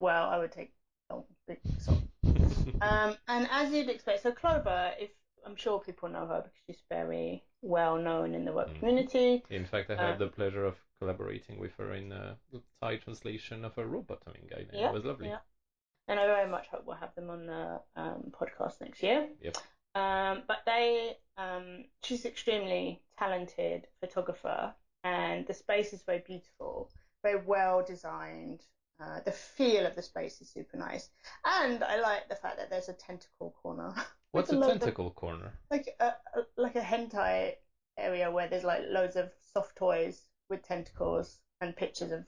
Well, 0.00 0.28
I 0.28 0.38
would 0.38 0.52
take 0.52 0.70
oh, 1.10 1.24
big 1.46 1.58
socks. 1.78 2.00
Um, 2.82 3.14
and 3.28 3.46
as 3.50 3.70
you'd 3.70 3.88
expect, 3.90 4.22
so 4.22 4.32
Clover, 4.32 4.92
if 4.98 5.10
I'm 5.44 5.56
sure 5.56 5.78
people 5.78 6.08
know 6.08 6.26
her 6.26 6.40
because 6.42 6.58
she's 6.66 6.82
very 6.88 7.42
well 7.62 7.98
known 7.98 8.34
in 8.34 8.44
the 8.44 8.52
work 8.52 8.68
Mhm. 8.68 8.78
community. 8.78 9.42
In 9.50 9.66
fact, 9.66 9.90
I 9.90 9.96
had 9.96 10.14
Uh, 10.14 10.18
the 10.18 10.28
pleasure 10.28 10.64
of 10.64 10.76
collaborating 10.98 11.58
with 11.58 11.72
her 11.78 11.92
in 11.92 12.12
uh, 12.12 12.36
the 12.52 12.62
Thai 12.80 12.96
translation 12.96 13.64
of 13.64 13.76
a 13.76 13.84
rope 13.86 14.06
bottoming 14.06 14.46
guide. 14.48 14.68
and 14.72 14.80
Yeah, 14.80 14.88
it 14.88 14.94
was 14.94 15.04
lovely. 15.04 15.28
yeah. 15.28 15.38
And 16.10 16.18
I 16.18 16.26
very 16.26 16.50
much 16.50 16.66
hope 16.66 16.82
we'll 16.86 16.96
have 16.96 17.14
them 17.14 17.30
on 17.30 17.46
the 17.46 17.80
um, 17.94 18.32
podcast 18.32 18.80
next 18.80 19.00
year. 19.00 19.28
Yep. 19.40 19.56
Um, 19.94 20.42
but 20.48 20.58
they, 20.66 21.12
um, 21.38 21.84
she's 22.02 22.24
extremely 22.24 23.00
talented 23.16 23.86
photographer, 24.00 24.74
and 25.04 25.46
the 25.46 25.54
space 25.54 25.92
is 25.92 26.02
very 26.02 26.18
beautiful, 26.26 26.90
very 27.22 27.40
well 27.46 27.84
designed. 27.86 28.60
Uh, 29.00 29.20
the 29.24 29.30
feel 29.30 29.86
of 29.86 29.94
the 29.94 30.02
space 30.02 30.40
is 30.40 30.50
super 30.50 30.76
nice, 30.76 31.08
and 31.44 31.84
I 31.84 32.00
like 32.00 32.28
the 32.28 32.34
fact 32.34 32.56
that 32.58 32.70
there's 32.70 32.88
a 32.88 32.92
tentacle 32.92 33.54
corner. 33.62 33.94
What's 34.32 34.50
a 34.50 34.58
load 34.58 34.72
of- 34.72 34.80
tentacle 34.80 35.12
corner? 35.12 35.52
like 35.70 35.94
a, 36.00 36.06
a 36.06 36.42
like 36.56 36.74
a 36.74 36.80
hentai 36.80 37.52
area 37.96 38.30
where 38.32 38.48
there's 38.48 38.64
like 38.64 38.82
loads 38.88 39.14
of 39.14 39.30
soft 39.54 39.76
toys 39.76 40.26
with 40.48 40.66
tentacles 40.66 41.38
and 41.60 41.76
pictures 41.76 42.10
of 42.10 42.24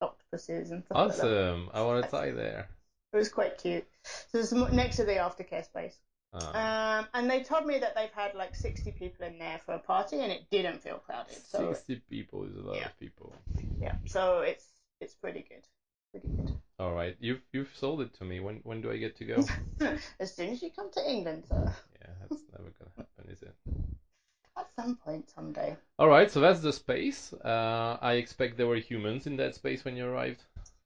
octopuses 0.00 0.70
and 0.70 0.84
stuff 0.84 0.96
like 0.96 1.16
that. 1.16 1.26
Awesome. 1.26 1.68
I 1.74 1.82
want 1.82 2.04
to 2.04 2.10
tie 2.10 2.30
there. 2.30 2.68
It 3.14 3.18
was 3.18 3.28
quite 3.28 3.58
cute. 3.58 3.86
So 4.32 4.38
it's 4.38 4.52
next 4.52 4.96
to 4.96 5.04
the 5.04 5.12
aftercare 5.12 5.64
space. 5.64 5.96
Ah, 6.32 6.98
Um, 6.98 7.08
and 7.14 7.30
they 7.30 7.44
told 7.44 7.64
me 7.64 7.78
that 7.78 7.94
they've 7.94 8.10
had 8.10 8.34
like 8.34 8.56
60 8.56 8.90
people 8.90 9.24
in 9.24 9.38
there 9.38 9.60
for 9.64 9.74
a 9.74 9.78
party 9.78 10.18
and 10.18 10.32
it 10.32 10.50
didn't 10.50 10.82
feel 10.82 10.98
crowded. 10.98 11.36
So 11.36 11.72
60 11.72 12.02
people 12.10 12.44
is 12.44 12.56
a 12.56 12.60
lot 12.60 12.76
yeah. 12.76 12.86
of 12.86 12.98
people. 12.98 13.32
yeah, 13.80 13.94
so 14.06 14.40
it's 14.40 14.66
it's 15.00 15.14
pretty 15.14 15.44
good. 15.48 15.64
Pretty 16.10 16.26
good. 16.26 16.56
All 16.80 16.92
right, 16.92 17.16
you've 17.20 17.40
you've 17.52 17.70
sold 17.76 18.00
it 18.00 18.12
to 18.14 18.24
me. 18.24 18.40
When 18.40 18.56
when 18.64 18.80
do 18.80 18.90
I 18.90 18.96
get 18.96 19.16
to 19.18 19.24
go? 19.24 19.44
as 20.18 20.34
soon 20.34 20.50
as 20.50 20.60
you 20.60 20.70
come 20.74 20.90
to 20.90 21.08
England, 21.08 21.44
sir. 21.48 21.72
yeah, 22.00 22.10
that's 22.20 22.42
never 22.58 22.70
gonna 22.78 22.90
happen, 22.96 23.30
is 23.32 23.42
it? 23.42 23.54
At 24.58 24.68
some 24.74 24.96
point 24.96 25.30
someday. 25.30 25.76
All 26.00 26.08
right, 26.08 26.28
so 26.28 26.40
that's 26.40 26.60
the 26.60 26.72
space. 26.72 27.32
Uh, 27.32 27.96
I 28.00 28.14
expect 28.14 28.56
there 28.56 28.66
were 28.66 28.76
humans 28.76 29.28
in 29.28 29.36
that 29.36 29.54
space 29.54 29.84
when 29.84 29.96
you 29.96 30.04
arrived. 30.04 30.42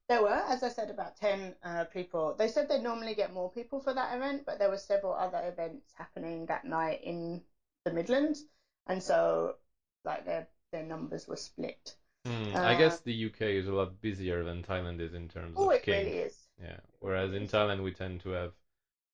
There 0.09 0.23
were, 0.23 0.29
as 0.29 0.62
I 0.62 0.69
said, 0.71 0.91
about 0.91 1.17
10 1.17 1.55
uh, 1.62 1.85
people. 1.85 2.35
They 2.35 2.49
said 2.49 2.69
they 2.69 2.81
normally 2.81 3.15
get 3.15 3.33
more 3.33 3.50
people 3.50 3.81
for 3.81 3.93
that 3.95 4.15
event, 4.17 4.45
but 4.47 4.59
there 4.59 4.69
were 4.71 4.77
several 4.79 5.15
other 5.15 5.47
events 5.49 5.93
happening 5.95 6.47
that 6.47 6.65
night 6.65 7.00
in 7.03 7.43
the 7.85 7.93
Midlands. 7.93 8.45
And 8.87 9.03
so, 9.03 9.57
like, 10.05 10.25
their, 10.25 10.49
their 10.73 10.83
numbers 10.83 11.27
were 11.29 11.37
split. 11.37 11.95
Hmm, 12.25 12.55
I 12.62 12.75
guess 12.75 13.00
the 13.00 13.12
UK 13.12 13.57
is 13.57 13.67
a 13.67 13.73
lot 13.73 14.00
busier 14.00 14.45
than 14.45 14.62
Thailand 14.62 15.00
is 15.00 15.15
in 15.15 15.29
terms 15.29 15.57
Oh, 15.57 15.62
of 15.62 15.71
it 15.71 15.83
kink. 15.83 16.05
really 16.05 16.19
is. 16.19 16.49
Yeah. 16.61 16.77
Whereas 17.00 17.33
in. 17.33 17.47
Thailand 17.47 17.83
we 17.83 17.93
tend 17.93 18.21
to 18.21 18.31
have 18.31 18.53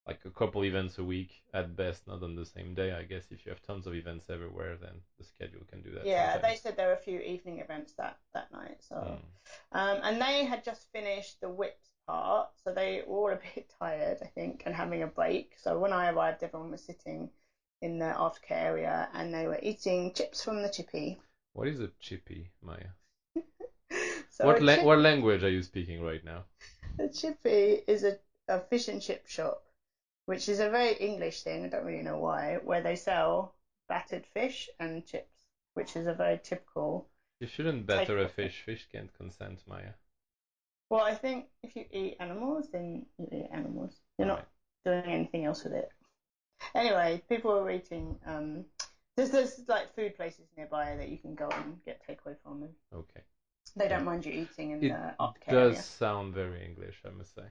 like 0.07 0.21
a 0.25 0.31
couple 0.31 0.65
events 0.65 0.99
a 0.99 1.05
week 1.05 1.43
at 1.55 1.77
best, 1.77 2.07
not 2.07 2.23
on 2.23 2.35
the 2.35 2.45
same 2.45 2.75
day. 2.75 2.93
I 2.93 3.05
guess 3.05 3.27
if 3.31 3.45
you 3.47 3.51
have 3.51 3.63
tons 3.63 3.87
of 3.87 3.95
events 3.95 4.27
everywhere, 4.31 4.77
then 4.77 5.01
the 5.19 5.25
schedule 5.25 5.63
can 5.71 5.83
do 5.83 5.91
that. 5.93 6.07
Yeah, 6.07 6.39
they 6.39 6.55
said 6.57 6.77
there 6.77 6.89
were 6.89 6.93
a 6.95 6.97
few 6.97 7.21
evening 7.21 7.59
events 7.61 7.93
that 7.95 8.19
that 8.35 8.51
night. 8.53 8.83
So, 8.83 8.97
Hmm. 8.99 9.21
um, 9.73 10.01
and 10.03 10.21
they 10.21 10.45
had 10.45 10.63
just 10.65 10.87
finished 10.93 11.41
the 11.41 11.49
whips 11.51 11.89
part, 12.07 12.49
so 12.63 12.73
they 12.73 13.03
were 13.07 13.15
all 13.15 13.33
a 13.33 13.37
bit 13.55 13.69
tired, 13.81 14.19
I 14.23 14.27
think, 14.29 14.63
and 14.67 14.75
having 14.75 15.03
a 15.03 15.07
break. 15.09 15.55
So 15.59 15.79
when 15.79 15.93
I 15.93 16.11
arrived, 16.11 16.43
everyone 16.43 16.71
was 16.71 16.83
sitting 16.85 17.31
in 17.81 17.99
the 17.99 18.07
aftercare 18.07 18.63
area, 18.63 19.09
and 19.13 19.33
they 19.35 19.47
were 19.47 19.59
eating 19.63 20.13
chips 20.13 20.43
from 20.43 20.63
the 20.63 20.69
chippy. 20.69 21.21
What 21.55 21.69
is 21.69 21.81
a 21.81 21.89
chippy, 22.01 22.51
Maya? 22.61 22.91
So 24.31 24.45
what 24.45 24.61
la- 24.61 24.83
what 24.83 24.99
language 24.99 25.43
are 25.43 25.49
you 25.51 25.63
speaking 25.63 26.01
right 26.03 26.23
now? 26.23 26.45
a 26.99 27.09
chippy 27.09 27.83
is 27.87 28.05
a, 28.05 28.17
a 28.49 28.61
fish 28.61 28.89
and 28.89 29.01
chip 29.03 29.27
shop, 29.27 29.64
which 30.27 30.49
is 30.49 30.61
a 30.61 30.69
very 30.69 30.93
English 30.95 31.43
thing. 31.43 31.65
I 31.65 31.69
don't 31.69 31.85
really 31.85 32.03
know 32.03 32.19
why, 32.19 32.57
where 32.63 32.81
they 32.81 32.97
sell 32.97 33.55
battered 33.89 34.27
fish 34.27 34.69
and 34.79 35.05
chips, 35.05 35.47
which 35.75 35.97
is 35.97 36.07
a 36.07 36.15
very 36.15 36.39
typical. 36.43 37.07
You 37.39 37.47
shouldn't 37.47 37.87
batter 37.87 38.19
a 38.19 38.27
fish. 38.29 38.63
Fish 38.63 38.87
can't 38.91 39.13
consent, 39.13 39.63
Maya. 39.67 39.93
Well, 40.91 41.03
I 41.03 41.15
think 41.15 41.47
if 41.63 41.75
you 41.77 41.85
eat 41.91 42.17
animals, 42.21 42.69
then 42.73 43.07
you 43.19 43.29
eat 43.33 43.47
animals. 43.51 44.01
You're 44.19 44.29
not 44.29 44.47
doing 44.85 45.05
anything 45.07 45.45
else 45.45 45.65
with 45.65 45.73
it. 45.73 45.89
Anyway, 46.75 47.23
people 47.29 47.53
are 47.53 47.71
eating. 47.71 48.19
Um, 48.27 48.65
there's 49.17 49.31
there's 49.31 49.61
like 49.69 49.95
food 49.95 50.15
places 50.17 50.47
nearby 50.57 50.97
that 50.97 51.09
you 51.09 51.19
can 51.19 51.35
go 51.35 51.49
and 51.51 51.79
get 51.85 52.01
takeaway 52.09 52.37
from, 52.43 52.63
and 52.63 52.75
Okay. 52.93 53.23
they 53.77 53.89
don't 53.89 54.05
mind 54.05 54.25
you 54.25 54.33
eating 54.33 54.71
in 54.71 54.81
It 54.81 54.89
the 54.89 55.15
aftercare 55.21 55.49
Does 55.49 55.77
area. 55.77 55.85
sound 55.85 56.35
very 56.35 56.65
English, 56.65 57.03
I 57.05 57.11
must 57.11 57.35
say. 57.35 57.49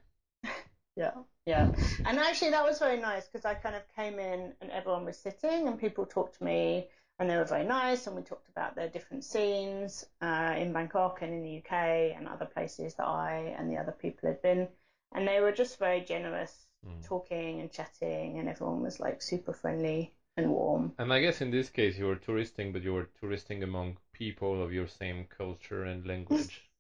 Yeah, 0.96 1.12
yeah. 1.46 1.70
And 2.06 2.20
actually, 2.20 2.52
that 2.52 2.64
was 2.64 2.80
very 2.80 3.00
nice 3.00 3.28
because 3.28 3.46
I 3.46 3.56
kind 3.56 3.76
of 3.76 3.82
came 3.96 4.20
in 4.20 4.54
and 4.62 4.72
everyone 4.72 5.06
was 5.06 5.18
sitting 5.18 5.68
and 5.68 5.80
people 5.80 6.06
talked 6.06 6.38
to 6.38 6.44
me 6.44 6.88
and 7.20 7.30
they 7.30 7.36
were 7.36 7.46
very 7.46 7.64
nice 7.66 8.08
and 8.08 8.16
we 8.16 8.22
talked 8.22 8.50
about 8.50 8.76
their 8.76 8.88
different 8.90 9.24
scenes 9.24 10.06
uh, 10.22 10.54
in 10.58 10.72
Bangkok 10.74 11.22
and 11.22 11.34
in 11.34 11.42
the 11.44 11.50
UK 11.52 12.14
and 12.16 12.28
other 12.28 12.46
places 12.46 12.94
that 12.96 13.08
I 13.08 13.56
and 13.58 13.70
the 13.72 13.78
other 13.78 13.92
people 13.92 14.28
had 14.30 14.42
been. 14.42 14.68
And 15.16 15.28
they 15.28 15.40
were 15.42 15.52
just 15.52 15.78
very 15.80 16.02
generous, 16.02 16.66
Mm. 16.86 17.02
talking 17.04 17.62
and 17.62 17.72
chatting, 17.72 18.40
and 18.40 18.50
everyone 18.50 18.82
was 18.82 19.00
like 19.00 19.22
super 19.22 19.54
friendly 19.54 20.12
and 20.38 20.50
warm. 20.50 20.94
And 20.98 21.14
I 21.14 21.22
guess 21.22 21.40
in 21.40 21.50
this 21.52 21.70
case 21.70 21.98
you 21.98 22.06
were 22.06 22.16
touristing, 22.16 22.74
but 22.74 22.82
you 22.84 22.94
were 22.94 23.08
touristing 23.20 23.64
among 23.64 23.98
people 24.12 24.62
of 24.62 24.74
your 24.74 24.88
same 24.88 25.26
culture 25.26 25.84
and 25.84 26.06
language. 26.06 26.62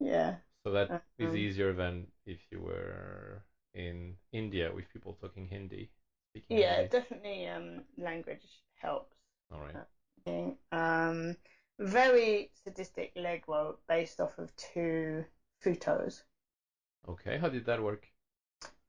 Yeah, 0.00 0.36
So 0.68 0.72
that 0.72 0.90
is 1.16 1.30
Um, 1.30 1.34
easier 1.34 1.72
than 1.72 2.08
if 2.26 2.36
you 2.50 2.60
were 2.60 3.42
in 3.72 4.18
India 4.32 4.70
with 4.70 4.84
people 4.92 5.14
talking 5.14 5.46
Hindi. 5.48 5.88
Speaking 6.28 6.58
yeah, 6.58 6.82
Hindi. 6.82 6.90
definitely. 6.90 7.46
Um, 7.48 7.84
language 7.96 8.44
helps. 8.74 9.16
All 9.50 9.60
right. 9.60 9.78
Um, 10.72 11.36
very 11.78 12.50
sadistic 12.64 13.12
leg 13.16 13.44
rope 13.48 13.80
based 13.88 14.20
off 14.20 14.38
of 14.38 14.54
two 14.56 15.24
futos. 15.64 16.22
Okay. 17.08 17.36
How 17.38 17.48
did 17.48 17.64
that 17.64 17.82
work? 17.82 18.08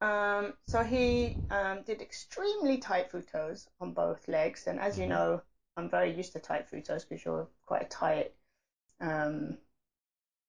Um, 0.01 0.53
so 0.67 0.83
he 0.83 1.37
um, 1.49 1.81
did 1.83 2.01
extremely 2.01 2.77
tight 2.77 3.11
futos 3.11 3.67
on 3.81 3.93
both 3.93 4.27
legs, 4.27 4.67
and 4.67 4.79
as 4.79 4.97
you 4.97 5.07
Mhm. 5.07 5.09
know, 5.09 5.41
I'm 5.77 5.89
very 5.89 6.11
used 6.11 6.33
to 6.33 6.39
tight 6.39 6.67
futos 6.69 7.07
because 7.07 7.23
you're 7.25 7.47
quite 7.65 7.89
tight. 7.89 8.31
Um, 9.01 9.57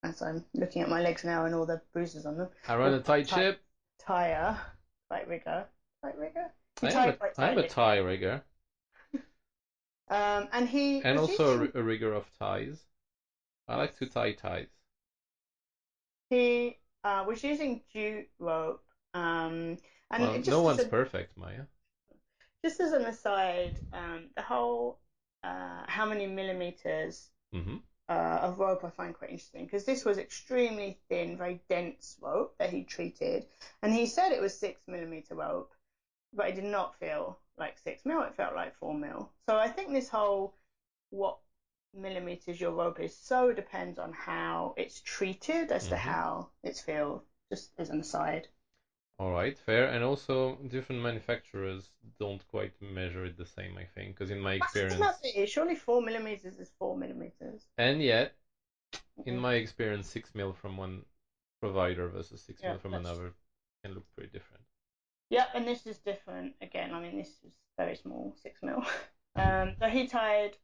as 0.02 0.22
I'm 0.22 0.44
looking 0.54 0.82
at 0.82 0.88
my 0.88 1.00
legs 1.00 1.24
now 1.24 1.44
and 1.44 1.54
all 1.54 1.66
the 1.66 1.80
bruises 1.92 2.26
on 2.26 2.36
them. 2.36 2.48
I 2.66 2.76
run 2.76 2.92
a 2.94 3.00
tight 3.00 3.28
ship. 3.28 3.58
Tire, 3.98 4.56
tight 5.10 5.26
rigger, 5.28 5.66
tight 6.02 6.16
rigger. 6.16 6.46
I 6.82 6.88
am 6.90 6.94
tied 6.94 7.08
a, 7.08 7.16
I 7.38 7.48
am 7.50 7.58
a 7.58 7.62
tie 7.62 7.96
rigger 7.96 8.42
Um, 10.10 10.48
and 10.52 10.66
he 10.68 11.04
and 11.04 11.18
also 11.18 11.62
a, 11.74 11.78
a 11.78 11.82
rigger 11.82 12.12
of 12.12 12.30
ties. 12.38 12.86
I 13.68 13.76
like 13.76 13.94
to 13.98 14.06
tie 14.06 14.32
ties. 14.32 14.68
he 16.28 16.76
uh, 17.04 17.24
was 17.26 17.42
using 17.42 17.80
jute 17.92 18.26
rope. 18.38 18.80
Um, 19.14 19.76
and 20.10 20.22
Well, 20.22 20.34
just 20.36 20.50
no 20.50 20.60
one's 20.62 20.80
a- 20.80 20.90
perfect, 20.90 21.36
Maya. 21.36 21.66
just 22.64 22.80
as 22.80 22.92
an 22.92 23.06
aside, 23.06 23.78
um, 23.92 24.28
the 24.36 24.42
whole 24.42 24.98
uh, 25.42 25.82
how 25.86 26.04
many 26.04 26.26
millimeters 26.26 27.30
hmm 27.52 27.76
uh, 28.10 28.40
of 28.42 28.60
rope 28.60 28.84
I 28.84 28.90
find 28.90 29.14
quite 29.14 29.30
interesting 29.30 29.66
because 29.66 29.84
this 29.84 30.04
was 30.04 30.18
extremely 30.18 30.98
thin, 31.10 31.38
very 31.38 31.60
dense 31.70 32.16
rope 32.20 32.52
that 32.58 32.70
he 32.70 32.84
treated, 32.84 33.46
and 33.82 33.94
he 33.94 34.06
said 34.06 34.32
it 34.32 34.42
was 34.42 34.58
six 34.58 34.82
millimeter 34.88 35.36
rope, 35.36 35.72
but 36.34 36.48
it 36.48 36.56
did 36.56 36.64
not 36.64 36.96
feel 36.96 37.38
like 37.58 37.78
six 37.78 38.04
mil. 38.06 38.22
It 38.22 38.34
felt 38.34 38.54
like 38.54 38.74
four 38.74 38.94
mil. 38.94 39.30
So 39.48 39.56
I 39.58 39.68
think 39.68 39.92
this 39.92 40.08
whole 40.08 40.54
what 41.10 41.36
millimeters 41.94 42.60
your 42.60 42.72
rope 42.72 43.00
is 43.00 43.16
so 43.16 43.52
depends 43.52 43.98
on 43.98 44.12
how 44.12 44.74
it's 44.76 45.00
treated 45.00 45.72
as 45.72 45.88
to 45.88 45.96
Mhm. 45.96 45.98
how 45.98 46.48
it's 46.64 46.80
feel. 46.80 47.24
Just 47.50 47.70
as 47.78 47.90
an 47.90 48.00
aside. 48.00 48.48
All 49.20 49.30
right, 49.30 49.56
fair. 49.56 49.86
And 49.88 50.02
also, 50.02 50.56
different 50.66 51.00
manufacturers 51.00 51.90
don't 52.18 52.44
quite 52.48 52.72
measure 52.80 53.24
it 53.26 53.36
the 53.36 53.44
same, 53.46 53.78
I 53.78 53.84
think, 53.84 54.14
because 54.16 54.30
in 54.32 54.40
my 54.40 54.54
That's 54.60 54.84
experience, 54.84 55.00
nothing. 55.00 55.46
Surely 55.46 55.74
four 55.74 56.00
millimeters 56.00 56.58
is 56.58 56.70
four 56.78 56.96
millimeters. 56.96 57.66
and 57.78 58.02
yet, 58.02 58.32
in 59.26 59.38
Mhm. 59.38 59.40
my 59.40 59.54
experience, 59.54 60.08
six 60.08 60.34
mil 60.34 60.52
from 60.52 60.76
one 60.78 61.04
provider 61.60 62.08
versus 62.08 62.40
six 62.42 62.64
Yeah, 62.64 62.66
mil 62.66 62.78
from 62.78 62.94
that's 62.94 62.96
another 62.96 63.32
can 63.84 63.94
look 63.94 64.04
pretty 64.16 64.30
different. 64.32 64.64
Yep, 65.30 65.48
and 65.54 65.68
this 65.68 65.86
is 65.86 65.98
different 65.98 66.54
again. 66.60 66.92
I 66.92 67.00
mean, 67.00 67.16
this 67.16 67.28
is 67.44 67.52
very 67.76 67.94
small, 67.94 68.34
six 68.42 68.62
mil. 68.62 68.82
Um, 69.36 69.74
so 69.78 69.86
he 69.88 70.04
tied 70.06 70.56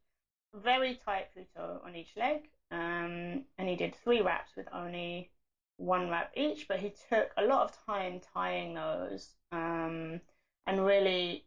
very 0.53 0.95
tight 0.95 1.27
futo 1.35 1.83
on 1.85 1.95
each 1.95 2.15
leg, 2.17 2.49
um, 2.71 3.43
and 3.57 3.69
he 3.69 3.75
did 3.75 3.95
three 3.95 4.21
wraps 4.21 4.55
with 4.57 4.67
only 4.73 5.29
one 5.77 6.09
wrap 6.09 6.31
each. 6.35 6.67
But 6.67 6.79
he 6.79 6.91
took 7.09 7.31
a 7.37 7.43
lot 7.43 7.63
of 7.63 7.85
time 7.85 8.19
tying 8.33 8.73
those, 8.75 9.35
um, 9.51 10.21
and 10.67 10.85
really 10.85 11.45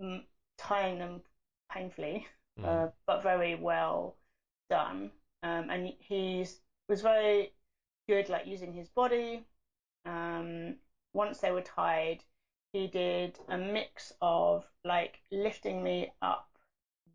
mm, 0.00 0.22
tying 0.58 0.98
them 0.98 1.22
painfully, 1.70 2.26
Mm. 2.58 2.64
uh, 2.64 2.88
but 3.06 3.22
very 3.22 3.54
well 3.54 4.16
done. 4.70 5.10
Um, 5.42 5.70
and 5.70 5.92
he 5.98 6.46
was 6.88 7.00
very 7.02 7.52
good, 8.08 8.28
like 8.28 8.46
using 8.46 8.72
his 8.72 8.88
body. 8.88 9.44
Um, 10.06 10.76
once 11.12 11.40
they 11.40 11.50
were 11.50 11.62
tied, 11.62 12.24
he 12.72 12.86
did 12.86 13.38
a 13.48 13.58
mix 13.58 14.12
of 14.20 14.64
like 14.84 15.20
lifting 15.30 15.82
me 15.82 16.08
up 16.22 16.48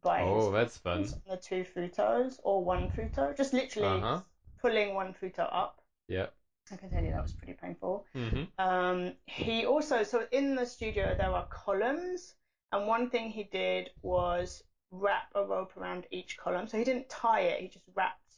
by 0.01 0.21
Oh, 0.23 0.51
that's 0.51 0.77
fun. 0.77 1.21
the 1.25 1.37
two 1.37 1.63
futos 1.63 2.39
or 2.43 2.63
one 2.63 2.89
futo, 2.89 3.35
just 3.35 3.53
literally 3.53 4.05
Uh-huh. 4.05 4.21
pulling 4.61 4.93
one 4.93 5.13
futo 5.13 5.47
up. 5.51 5.81
Yeah. 6.07 6.27
I 6.71 6.75
can 6.77 6.89
tell 6.89 7.03
you 7.03 7.11
that 7.11 7.21
was 7.21 7.33
pretty 7.33 7.53
painful. 7.53 8.05
hmm 8.13 8.43
Um, 8.57 9.13
he 9.25 9.65
also, 9.65 10.03
so 10.03 10.25
in 10.31 10.55
the 10.55 10.65
studio, 10.65 11.15
there 11.15 11.31
are 11.31 11.45
columns, 11.49 12.35
and 12.71 12.87
one 12.87 13.09
thing 13.09 13.29
he 13.29 13.43
did 13.43 13.89
was 14.01 14.63
wrap 14.91 15.27
a 15.35 15.43
rope 15.43 15.75
around 15.77 16.05
each 16.11 16.37
column. 16.37 16.67
So 16.67 16.77
he 16.77 16.83
didn't 16.83 17.09
tie 17.09 17.41
it, 17.41 17.61
he 17.61 17.67
just 17.67 17.85
wrapped, 17.95 18.37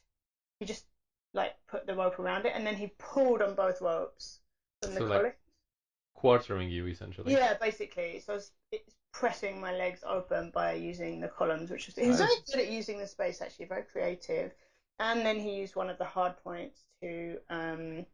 he 0.60 0.66
just 0.66 0.86
like 1.34 1.54
put 1.68 1.86
the 1.88 1.96
rope 1.96 2.20
around 2.20 2.46
it, 2.46 2.54
and 2.56 2.66
then 2.66 2.76
he 2.76 2.88
pulled 3.00 3.42
on 3.42 3.56
both 3.56 3.82
ropes 3.82 4.40
from 4.82 4.94
the 4.94 5.00
So, 5.00 5.06
like, 5.06 5.18
column. 5.18 5.34
Quartering 6.14 6.70
you, 6.70 6.88
essentially. 6.88 7.34
Yeah, 7.34 7.56
basically. 7.60 8.20
So 8.20 8.36
it's, 8.36 8.52
it's 8.72 8.96
pressing 9.12 9.60
my 9.60 9.74
legs 9.74 10.04
open 10.06 10.52
by 10.54 10.74
using 10.74 11.20
the 11.20 11.28
columns, 11.28 11.70
which 11.70 11.88
is 11.88 11.96
he's 11.96 12.18
very 12.18 12.36
good 12.52 12.60
at 12.60 12.68
using 12.68 12.98
the 13.00 13.08
space. 13.08 13.42
Actually, 13.42 13.66
very 13.66 13.84
creative. 13.84 14.54
And 15.00 15.26
then 15.26 15.40
he 15.40 15.52
used 15.58 15.76
one 15.76 15.90
of 15.90 15.98
the 15.98 16.06
hard 16.06 16.38
points 16.38 16.84
to 17.02 17.38
um, 17.50 18.06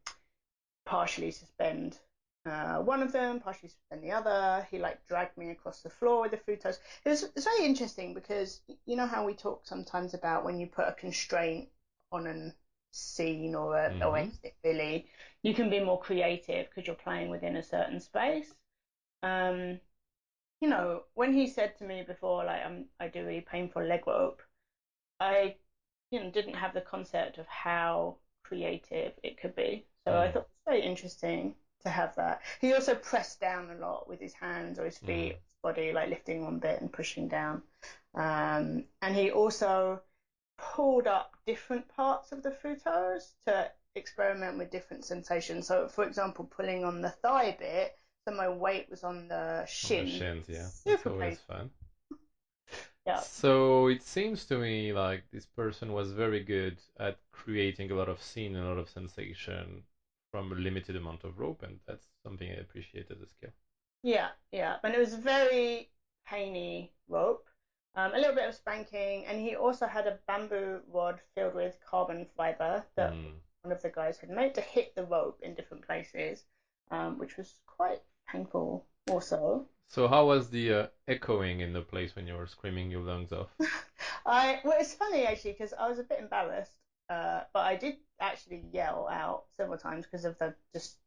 partially 0.86 1.32
suspend 1.32 2.00
uh, 2.46 2.78
one 2.80 3.04
of 3.04 3.12
them, 3.12 3.40
partially 3.40 3.70
suspend 3.70 4.04
the 4.04 4.12
other. 4.12 4.66
He 4.72 4.80
like 4.80 4.98
dragged 5.08 5.38
me 5.38 5.50
across 5.52 5.82
the 5.82 5.90
floor 5.90 6.22
with 6.22 6.32
the 6.32 6.38
futos. 6.38 6.80
It 7.06 7.10
was 7.10 7.24
it's 7.36 7.46
very 7.46 7.66
interesting 7.66 8.14
because 8.14 8.62
you 8.86 8.96
know 8.96 9.06
how 9.06 9.26
we 9.26 9.34
talk 9.34 9.62
sometimes 9.66 10.14
about 10.14 10.44
when 10.44 10.60
you 10.60 10.68
put 10.68 10.88
a 10.88 10.94
constraint 10.94 11.68
on 12.12 12.28
an 12.28 12.54
scene 12.94 13.56
or 13.56 13.78
a 13.78 13.94
or 14.02 14.18
Mhm. 14.18 14.18
anything 14.18 14.52
really, 14.64 15.06
you 15.44 15.54
can 15.54 15.70
be 15.70 15.80
more 15.80 16.00
creative 16.00 16.68
because 16.70 16.88
you're 16.88 16.96
playing 16.96 17.30
within 17.30 17.58
a 17.58 17.64
certain 17.64 18.00
space. 18.00 18.54
Um, 19.24 19.80
you 20.62 20.70
know, 20.70 21.04
when 21.14 21.34
he 21.34 21.48
said 21.48 21.76
to 21.78 21.86
me 21.86 22.04
before, 22.04 22.44
like 22.46 22.64
I'm, 22.66 22.86
I 23.00 23.08
do 23.08 23.26
really 23.26 23.42
painful 23.42 23.84
leg 23.84 24.08
rope, 24.08 24.42
I, 25.20 25.56
you 26.12 26.20
know, 26.20 26.30
didn't 26.32 26.56
have 26.56 26.74
the 26.74 26.82
concept 26.82 27.38
of 27.38 27.48
how 27.48 28.18
creative 28.44 29.14
it 29.24 29.38
could 29.38 29.56
be. 29.56 29.86
So 30.06 30.18
I 30.18 30.28
Mm. 30.28 30.34
thought 30.34 30.40
it 30.44 30.48
was 30.66 30.74
very 30.76 30.82
interesting 30.82 31.56
to 31.82 31.90
have 31.90 32.16
that. 32.16 32.42
He 32.60 32.74
also 32.74 32.96
pressed 32.96 33.40
down 33.40 33.70
a 33.72 33.76
lot 33.76 34.08
with 34.08 34.20
his 34.20 34.34
hands 34.34 34.80
or 34.80 34.86
his 34.86 34.98
feet, 34.98 35.34
Mm. 35.34 35.36
his 35.36 35.62
body, 35.64 35.92
like 35.94 36.10
lifting 36.10 36.44
one 36.44 36.60
bit 36.60 36.82
and 36.82 36.92
pushing 36.92 37.28
down. 37.28 37.62
Um, 38.16 38.84
and 39.02 39.16
he 39.16 39.32
also 39.32 40.02
pulled 40.58 41.08
up 41.08 41.36
different 41.46 41.88
parts 41.90 42.32
of 42.32 42.44
the 42.44 42.52
futos 42.52 43.34
to 43.46 43.72
experiment 43.96 44.58
with 44.58 44.70
different 44.70 45.06
sensations. 45.06 45.68
So, 45.68 45.88
for 45.88 46.04
example, 46.04 46.46
pulling 46.46 46.84
on 46.86 47.02
the 47.02 47.10
thigh 47.10 47.56
bit, 47.58 47.98
so 48.28 48.34
my 48.36 48.50
weight 48.50 48.90
was 48.90 49.04
on 49.04 49.28
the 49.28 49.66
shin. 49.66 50.00
On 50.00 50.06
the 50.06 50.12
shins, 50.12 50.50
yeah. 50.50 50.68
Super 50.68 50.92
That's 50.92 51.08
always 51.08 51.36
painful. 51.36 51.56
fun. 51.56 51.70
Yeah. 53.10 53.24
So 53.24 53.88
it 53.88 54.02
seems 54.02 54.46
to 54.46 54.58
me 54.58 54.94
like 54.94 55.24
this 55.32 55.46
person 55.46 55.94
was 55.94 56.12
very 56.12 56.40
good 56.40 56.82
at 57.00 57.18
creating 57.32 57.92
a 57.92 57.96
lot 57.96 58.10
of 58.10 58.22
scene 58.22 58.56
and 58.56 58.66
a 58.66 58.70
lot 58.70 58.78
of 58.78 58.90
sensation 58.90 59.84
from 60.32 60.52
a 60.52 60.56
limited 60.56 60.96
amount 60.96 61.24
of 61.24 61.40
rope, 61.40 61.64
and 61.64 61.80
that's 61.88 62.08
something 62.24 62.50
I 62.50 62.56
appreciate 62.56 63.12
as 63.12 63.22
a 63.22 63.28
skill. 63.28 63.52
Yeah, 64.04 64.30
yeah. 64.52 64.78
And 64.84 64.94
it 64.96 65.00
was 65.00 65.16
very 65.16 65.90
painy 66.26 66.94
rope, 67.08 67.50
um, 67.96 68.14
a 68.14 68.18
little 68.18 68.36
bit 68.36 68.48
of 68.48 68.56
spanking, 68.56 69.26
and 69.26 69.40
he 69.40 69.56
also 69.56 69.88
had 69.88 70.08
a 70.08 70.20
bamboo 70.28 70.82
rod 70.88 71.22
filled 71.36 71.56
with 71.56 71.80
carbon 71.82 72.26
fiber 72.38 72.86
that 72.96 73.20
Mm. 73.20 73.42
one 73.64 73.72
of 73.74 73.82
the 73.82 73.90
guys 73.90 74.18
had 74.20 74.30
made 74.30 74.56
to 74.56 74.62
hit 74.62 74.96
the 74.96 75.04
rope 75.06 75.40
in 75.42 75.54
different 75.54 75.86
places, 75.86 76.46
um, 76.92 77.18
which 77.18 77.38
was 77.38 77.60
quite 77.68 78.00
painful 78.28 78.86
also. 79.10 79.66
So 79.88 80.08
how 80.08 80.26
was 80.26 80.50
the 80.50 80.72
uh, 80.72 80.86
echoing 81.08 81.60
in 81.60 81.74
the 81.74 81.82
place 81.82 82.16
when 82.16 82.28
you 82.28 82.36
were 82.36 82.48
screaming 82.48 82.90
your 82.92 83.02
lungs 83.02 83.32
off? 83.34 83.50
I 84.26 84.60
well, 84.64 84.78
it's 84.80 84.94
funny 84.94 85.26
actually 85.26 85.52
because 85.52 85.74
I 85.74 85.88
was 85.90 86.00
a 86.00 86.04
bit 86.04 86.20
embarrassed, 86.20 86.76
uh, 87.10 87.42
but 87.54 87.62
I 87.66 87.76
did 87.76 87.96
actually 88.20 88.64
yell 88.72 89.08
out 89.08 89.44
several 89.58 89.78
times 89.78 90.06
because 90.06 90.26
of 90.26 90.38
the 90.38 90.54
just 90.74 90.98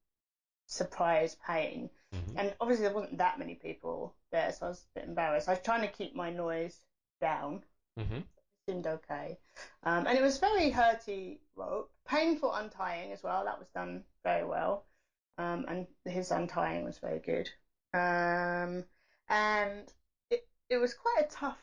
surprise 0.66 1.36
pain. 1.46 1.90
Mhm. 2.12 2.36
And 2.36 2.54
obviously 2.60 2.84
there 2.84 2.94
wasn't 2.94 3.18
that 3.18 3.38
many 3.38 3.54
people 3.54 4.14
there, 4.32 4.52
so 4.52 4.66
I 4.66 4.68
was 4.70 4.86
a 4.96 5.00
bit 5.00 5.08
embarrassed. 5.08 5.48
I 5.48 5.52
was 5.52 5.60
trying 5.62 5.82
to 5.82 5.88
keep 5.88 6.14
my 6.14 6.30
noise 6.30 6.80
down. 7.20 7.62
hmm 7.96 8.22
Seemed 8.68 8.86
okay, 8.86 9.38
um, 9.84 10.06
and 10.06 10.16
it 10.18 10.22
was 10.22 10.38
very 10.38 10.70
hurty 10.70 11.38
rope, 11.56 11.90
painful 12.06 12.52
untying 12.52 13.12
as 13.12 13.22
well. 13.22 13.44
That 13.44 13.58
was 13.58 13.68
done 13.74 14.04
very 14.24 14.44
well, 14.44 14.84
um, 15.38 15.64
and 15.68 15.86
his 16.04 16.30
untying 16.32 16.84
was 16.84 16.98
very 16.98 17.18
good. 17.20 17.50
Um, 17.94 18.84
and 19.28 19.92
it 20.30 20.46
it 20.70 20.78
was 20.78 20.94
quite 20.94 21.20
a 21.20 21.28
tough 21.28 21.58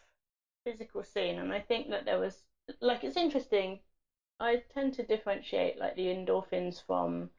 physical 0.65 1.03
scene, 1.03 1.39
and 1.39 1.51
I 1.53 1.59
think 1.61 1.89
that 1.89 2.05
there 2.05 2.19
was 2.19 2.43
like 2.81 3.03
it's 3.03 3.17
interesting. 3.17 3.79
I 4.39 4.57
tend 4.73 4.93
to 4.93 5.03
differentiate 5.03 5.77
like 5.79 5.95
the 5.95 6.07
endorphins 6.07 6.81
from 6.85 7.29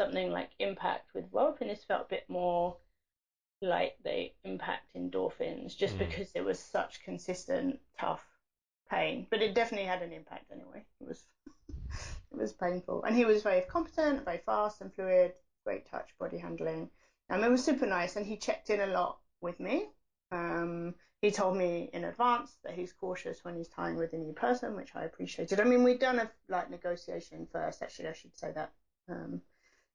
something 0.00 0.30
like 0.30 0.50
impact 0.58 1.14
with 1.14 1.26
this 1.60 1.84
felt 1.84 2.02
a 2.06 2.08
bit 2.10 2.24
more 2.28 2.76
like 3.62 3.94
the 4.04 4.30
impact 4.44 4.86
endorphins, 4.96 5.76
just 5.76 5.96
Mm. 5.96 6.08
because 6.08 6.32
it 6.34 6.40
was 6.42 6.58
such 6.58 7.00
consistent 7.00 7.78
tough 7.98 8.26
pain. 8.90 9.26
But 9.30 9.42
it 9.42 9.54
definitely 9.54 9.86
had 9.86 10.02
an 10.02 10.12
impact 10.12 10.50
anyway. 10.50 10.84
It 11.00 11.06
was 11.08 11.26
it 12.32 12.36
was 12.38 12.52
painful, 12.52 13.02
and 13.04 13.14
he 13.16 13.24
was 13.24 13.42
very 13.42 13.60
competent, 13.62 14.24
very 14.24 14.38
fast 14.38 14.80
and 14.80 14.92
fluid, 14.92 15.32
great 15.64 15.84
touch, 15.86 16.08
body 16.18 16.38
handling. 16.38 16.88
Um, 17.30 17.44
it 17.44 17.50
was 17.50 17.64
super 17.64 17.86
nice, 17.86 18.16
and 18.16 18.26
he 18.26 18.36
checked 18.36 18.70
in 18.70 18.80
a 18.80 18.86
lot 18.86 19.16
with 19.40 19.58
me. 19.60 19.86
Um, 20.32 20.94
he 21.22 21.30
told 21.30 21.56
me 21.56 21.90
in 21.92 22.04
advance 22.04 22.56
that 22.64 22.74
he's 22.74 22.92
cautious 22.92 23.44
when 23.44 23.54
he's 23.54 23.68
tying 23.68 23.96
with 23.96 24.12
a 24.12 24.16
new 24.16 24.32
person, 24.32 24.74
which 24.74 24.90
I 24.94 25.04
appreciated. 25.04 25.60
I 25.60 25.64
mean, 25.64 25.82
we'd 25.82 25.98
done 25.98 26.18
a 26.18 26.30
like 26.48 26.70
negotiation 26.70 27.46
first. 27.52 27.82
Actually, 27.82 28.08
I 28.08 28.12
should 28.12 28.36
say 28.36 28.52
that. 28.52 28.70
Um, 29.08 29.40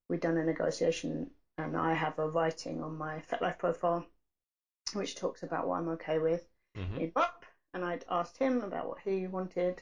we'd 0.10 0.22
done 0.22 0.38
a 0.38 0.44
negotiation, 0.44 1.32
and 1.58 1.76
I 1.76 1.94
have 1.94 2.20
a 2.20 2.28
writing 2.28 2.82
on 2.82 2.98
my 2.98 3.22
FetLife 3.30 3.58
profile, 3.58 4.06
which 4.94 5.16
talks 5.16 5.44
about 5.44 5.68
what 5.68 5.78
I'm 5.78 5.90
okay 5.90 6.20
with 6.20 6.48
hmm 6.76 6.98
in. 6.98 7.12
And 7.74 7.84
I'd 7.84 8.06
asked 8.10 8.38
him 8.38 8.62
about 8.64 8.88
what 8.88 9.00
he 9.04 9.28
wanted. 9.28 9.82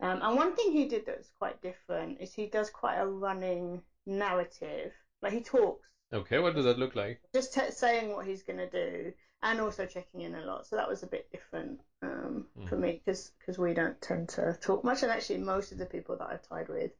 Um, 0.00 0.20
and 0.22 0.34
one 0.34 0.56
thing 0.56 0.72
he 0.72 0.86
did 0.86 1.06
that's 1.06 1.30
quite 1.38 1.60
different 1.62 2.20
is 2.20 2.32
he 2.32 2.46
does 2.46 2.70
quite 2.70 2.96
a 2.96 3.06
running 3.06 3.82
narrative. 4.04 4.92
Like 5.22 5.32
he 5.32 5.40
talks, 5.40 5.88
Okay, 6.12 6.38
what 6.38 6.54
does 6.54 6.64
that 6.66 6.78
look 6.78 6.94
like? 6.94 7.18
just 7.34 7.52
t- 7.52 7.70
saying 7.70 8.12
what 8.12 8.26
he's 8.26 8.42
going 8.42 8.58
to 8.58 8.66
do, 8.68 9.12
and 9.42 9.60
also 9.60 9.86
checking 9.86 10.20
in 10.20 10.34
a 10.34 10.42
lot. 10.44 10.66
So 10.66 10.76
that 10.76 10.88
was 10.88 11.02
a 11.02 11.06
bit 11.06 11.26
different 11.30 11.80
um, 12.02 12.46
for 12.64 12.76
Mhm. 12.76 12.76
me 12.76 13.00
because 13.04 13.32
we 13.58 13.74
don't 13.74 14.00
tend 14.00 14.28
to 14.30 14.56
talk 14.60 14.84
much. 14.84 15.02
And 15.02 15.10
actually, 15.12 15.38
most 15.38 15.72
of 15.72 15.78
the 15.78 15.86
people 15.86 16.16
that 16.16 16.28
I've 16.30 16.42
tied 16.42 16.68
with 16.68 16.92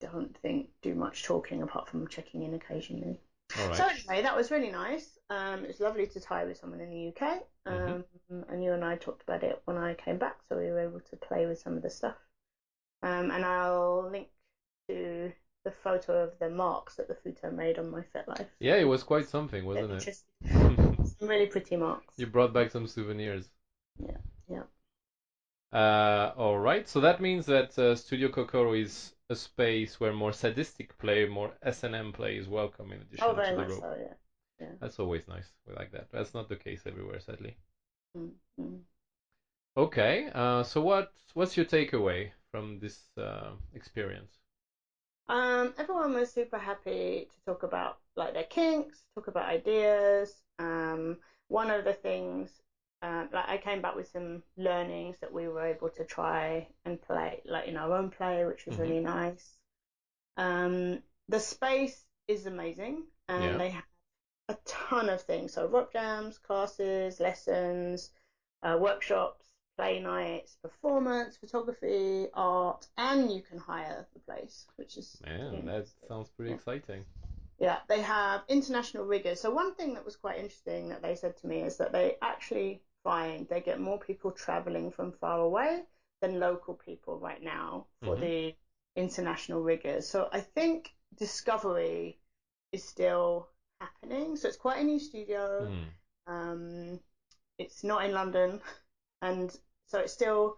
don't 0.00 0.36
think 0.38 0.68
do 0.82 0.94
much 0.94 1.22
talking 1.24 1.62
apart 1.62 1.88
from 1.88 2.06
checking 2.06 2.42
in 2.42 2.54
occasionally. 2.54 3.20
All 3.54 3.66
right. 3.68 3.74
So 3.74 3.86
anyway, 3.86 4.22
that 4.22 4.34
was 4.36 4.50
really 4.50 4.70
nice. 4.70 5.18
Um, 5.28 5.64
it's 5.64 5.80
lovely 5.80 6.06
to 6.06 6.20
tie 6.20 6.44
with 6.44 6.56
someone 6.56 6.80
in 6.80 6.90
the 6.90 6.96
UK. 6.98 7.42
Um, 7.66 8.02
Mhm. 8.30 8.44
And 8.48 8.62
you 8.62 8.72
and 8.72 8.84
I 8.84 8.96
talked 8.96 9.22
about 9.22 9.42
it 9.42 9.60
when 9.64 9.76
I 9.76 9.94
came 9.94 10.18
back, 10.18 10.36
so 10.48 10.56
we 10.56 10.70
were 10.70 10.80
able 10.80 11.00
to 11.00 11.16
play 11.16 11.46
with 11.46 11.58
some 11.58 11.76
of 11.76 11.82
the 11.82 11.90
stuff. 11.90 12.16
Um, 13.02 13.30
and 13.30 13.44
I'll 13.44 14.08
link 14.10 14.28
to 14.88 15.32
the 15.64 15.70
photo 15.70 16.22
of 16.24 16.38
the 16.38 16.48
marks 16.48 16.96
that 16.96 17.08
the 17.08 17.14
Futo 17.14 17.52
made 17.54 17.78
on 17.78 17.90
my 17.90 18.02
FetLife. 18.14 18.46
Yeah, 18.60 18.76
it 18.76 18.84
was 18.84 19.02
quite 19.02 19.28
something, 19.28 19.64
wasn't 19.66 19.92
it? 19.92 20.16
Some 21.18 21.28
really 21.28 21.46
pretty 21.46 21.76
marks. 21.76 22.14
You 22.16 22.26
brought 22.26 22.52
back 22.54 22.70
some 22.70 22.86
souvenirs. 22.86 23.50
Yeah, 23.98 24.16
yeah. 24.48 24.62
Uh, 25.72 26.32
all 26.36 26.58
right. 26.58 26.88
So 26.88 27.00
that 27.00 27.20
means 27.20 27.46
that 27.46 27.78
uh, 27.78 27.94
Studio 27.94 28.28
Kokoro 28.28 28.72
is 28.72 29.12
a 29.28 29.36
space 29.36 30.00
where 30.00 30.12
more 30.12 30.32
sadistic 30.32 30.96
play, 30.98 31.26
more 31.26 31.52
S&M 31.62 32.12
play 32.12 32.36
is 32.36 32.48
welcome 32.48 32.92
in 32.92 33.00
addition 33.02 33.26
Oh, 33.28 33.34
very 33.34 33.50
to 33.50 33.54
the 33.54 33.60
much 33.60 33.70
rope. 33.70 33.80
so. 33.80 33.96
Yeah. 34.00 34.14
yeah. 34.60 34.72
That's 34.80 34.98
always 34.98 35.28
nice. 35.28 35.52
We 35.68 35.74
like 35.74 35.92
that. 35.92 36.08
That's 36.10 36.34
not 36.34 36.48
the 36.48 36.56
case 36.56 36.82
everywhere, 36.86 37.20
sadly. 37.20 37.56
Mm, 38.16 38.30
mm. 38.60 38.78
Okay. 39.76 40.30
Uh, 40.34 40.62
so 40.62 40.80
what 40.80 41.12
what's 41.34 41.56
your 41.56 41.66
takeaway 41.66 42.30
from 42.50 42.80
this 42.80 42.98
uh, 43.18 43.50
experience? 43.74 44.39
Um, 45.30 45.72
everyone 45.78 46.14
was 46.14 46.32
super 46.32 46.58
happy 46.58 47.28
to 47.32 47.36
talk 47.46 47.62
about 47.62 47.98
like 48.16 48.34
their 48.34 48.44
kinks, 48.44 49.04
talk 49.14 49.28
about 49.28 49.48
ideas. 49.48 50.34
Um, 50.58 51.18
one 51.48 51.70
of 51.70 51.84
the 51.84 51.94
things, 51.94 52.50
uh, 53.02 53.26
like 53.32 53.48
I 53.48 53.58
came 53.58 53.80
back 53.80 53.94
with 53.96 54.08
some 54.08 54.42
learnings 54.58 55.18
that 55.20 55.32
we 55.32 55.48
were 55.48 55.64
able 55.66 55.88
to 55.90 56.04
try 56.04 56.68
and 56.84 57.00
play, 57.00 57.42
like 57.46 57.68
in 57.68 57.76
our 57.78 57.94
own 57.96 58.10
play, 58.10 58.44
which 58.44 58.66
was 58.66 58.76
Mhm. 58.76 58.80
really 58.80 59.00
nice. 59.00 59.56
Um, 60.36 61.00
the 61.28 61.40
space 61.40 62.04
is 62.28 62.46
amazing, 62.46 63.06
and 63.28 63.44
Yeah. 63.44 63.58
they 63.60 63.70
have 63.70 63.84
a 64.48 64.56
ton 64.66 65.08
of 65.10 65.22
things. 65.22 65.52
So 65.54 65.66
rope 65.66 65.92
jams, 65.92 66.38
classes, 66.38 67.20
lessons, 67.20 68.10
uh, 68.62 68.78
workshops, 68.80 69.39
play 69.80 70.00
nights, 70.00 70.56
performance, 70.62 71.36
photography, 71.36 72.28
art, 72.34 72.86
and 72.98 73.32
you 73.32 73.42
can 73.42 73.58
hire 73.58 74.06
the 74.14 74.20
place, 74.20 74.66
which 74.76 74.96
is 74.96 75.22
Man, 75.26 75.64
that 75.66 75.86
sounds 76.08 76.30
pretty 76.30 76.50
Yeah. 76.50 76.56
exciting. 76.56 77.04
Yeah, 77.58 77.78
they 77.88 78.00
have 78.00 78.42
international 78.48 79.04
riggers. 79.04 79.40
So 79.40 79.50
one 79.50 79.74
thing 79.74 79.94
that 79.94 80.04
was 80.04 80.16
quite 80.16 80.38
interesting 80.38 80.88
that 80.88 81.02
they 81.02 81.14
said 81.14 81.36
to 81.38 81.46
me 81.46 81.62
is 81.62 81.76
that 81.76 81.92
they 81.92 82.16
actually 82.22 82.82
find 83.04 83.48
they 83.48 83.60
get 83.60 83.78
more 83.80 83.98
people 83.98 84.30
traveling 84.32 84.90
from 84.90 85.12
far 85.12 85.40
away 85.40 85.84
than 86.20 86.40
local 86.40 86.74
people 86.74 87.18
right 87.18 87.42
now 87.42 87.86
for 88.04 88.16
Mhm. 88.16 88.20
the 88.20 88.54
international 88.96 89.62
riggers. 89.62 90.06
So 90.08 90.28
I 90.32 90.40
think 90.40 90.92
discovery 91.16 92.18
is 92.72 92.84
still 92.84 93.48
happening. 93.80 94.36
So 94.36 94.48
it's 94.48 94.56
quite 94.56 94.80
a 94.80 94.84
new 94.84 94.98
studio. 94.98 95.66
Mm. 95.66 95.84
Um, 96.26 97.00
it's 97.58 97.84
not 97.84 98.04
in 98.04 98.12
London, 98.12 98.60
and 99.22 99.54
so 99.90 99.98
it's 99.98 100.12
still 100.12 100.56